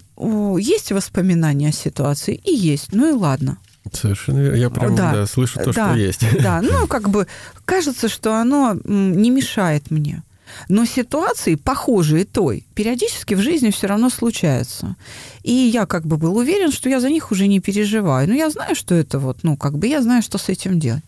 [0.58, 3.58] есть воспоминания о ситуации, и есть, ну и ладно.
[3.92, 4.56] Совершенно верно.
[4.56, 6.22] Я прям да, да, слышу то, да, что есть.
[6.42, 7.28] Да, ну как бы
[7.66, 10.24] кажется, что оно не мешает мне.
[10.70, 14.96] Но ситуации, похожие той, периодически в жизни все равно случаются.
[15.42, 18.28] И я как бы был уверен, что я за них уже не переживаю.
[18.28, 21.04] Но я знаю, что это вот, ну, как бы я знаю, что с этим делать.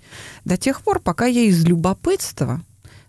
[0.45, 2.61] До тех пор, пока я из любопытства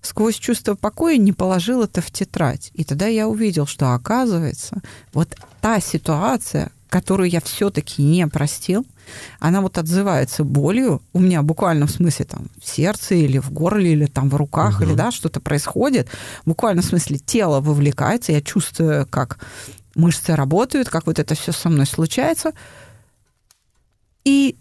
[0.03, 2.71] сквозь чувство покоя не положил это в тетрадь.
[2.75, 4.81] И тогда я увидел, что оказывается,
[5.13, 8.87] вот та ситуация, которую я все-таки не простил,
[9.39, 13.93] она вот отзывается болью у меня буквально в смысле там в сердце или в горле
[13.93, 14.85] или там в руках угу.
[14.85, 16.09] или да что-то происходит
[16.45, 19.39] буквально в смысле тело вовлекается я чувствую как
[19.95, 22.53] мышцы работают как вот это все со мной случается
[24.25, 24.57] и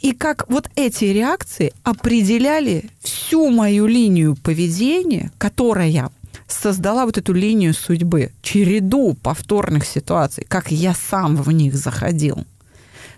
[0.00, 6.10] и как вот эти реакции определяли всю мою линию поведения, которая
[6.46, 12.44] создала вот эту линию судьбы, череду повторных ситуаций, как я сам в них заходил.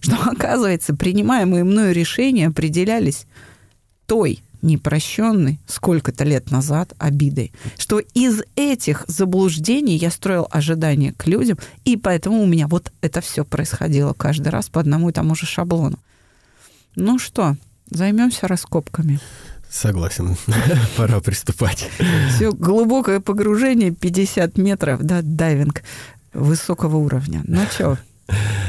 [0.00, 3.26] Что, оказывается, принимаемые мною решения определялись
[4.06, 7.52] той непрощенной сколько-то лет назад обидой.
[7.76, 13.20] Что из этих заблуждений я строил ожидания к людям, и поэтому у меня вот это
[13.20, 15.98] все происходило каждый раз по одному и тому же шаблону.
[16.96, 17.56] Ну что,
[17.90, 19.18] Займемся раскопками.
[19.70, 20.36] Согласен.
[20.96, 21.88] Пора приступать.
[22.34, 25.82] Все, глубокое погружение, 50 метров, да, дайвинг
[26.32, 27.42] высокого уровня.
[27.46, 27.98] Ну что,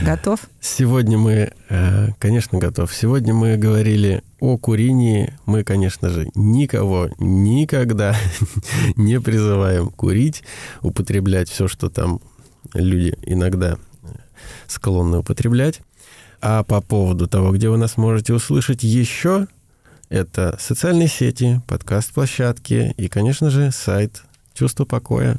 [0.01, 0.41] готов?
[0.61, 2.93] Сегодня мы, э, конечно, готов.
[2.93, 5.33] Сегодня мы говорили о курении.
[5.45, 8.15] Мы, конечно же, никого никогда
[8.95, 10.43] не призываем курить,
[10.81, 12.21] употреблять все, что там
[12.73, 13.77] люди иногда
[14.67, 15.81] склонны употреблять.
[16.41, 19.47] А по поводу того, где вы нас можете услышать еще,
[20.09, 25.37] это социальные сети, подкаст-площадки и, конечно же, сайт «Чувство покоя».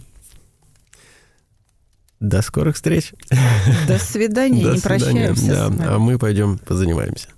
[2.20, 3.12] До скорых встреч.
[3.88, 4.62] До свидания.
[4.62, 5.34] До Не свидания.
[5.34, 5.68] прощаемся.
[5.70, 5.94] Да.
[5.94, 7.28] А мы пойдем позанимаемся.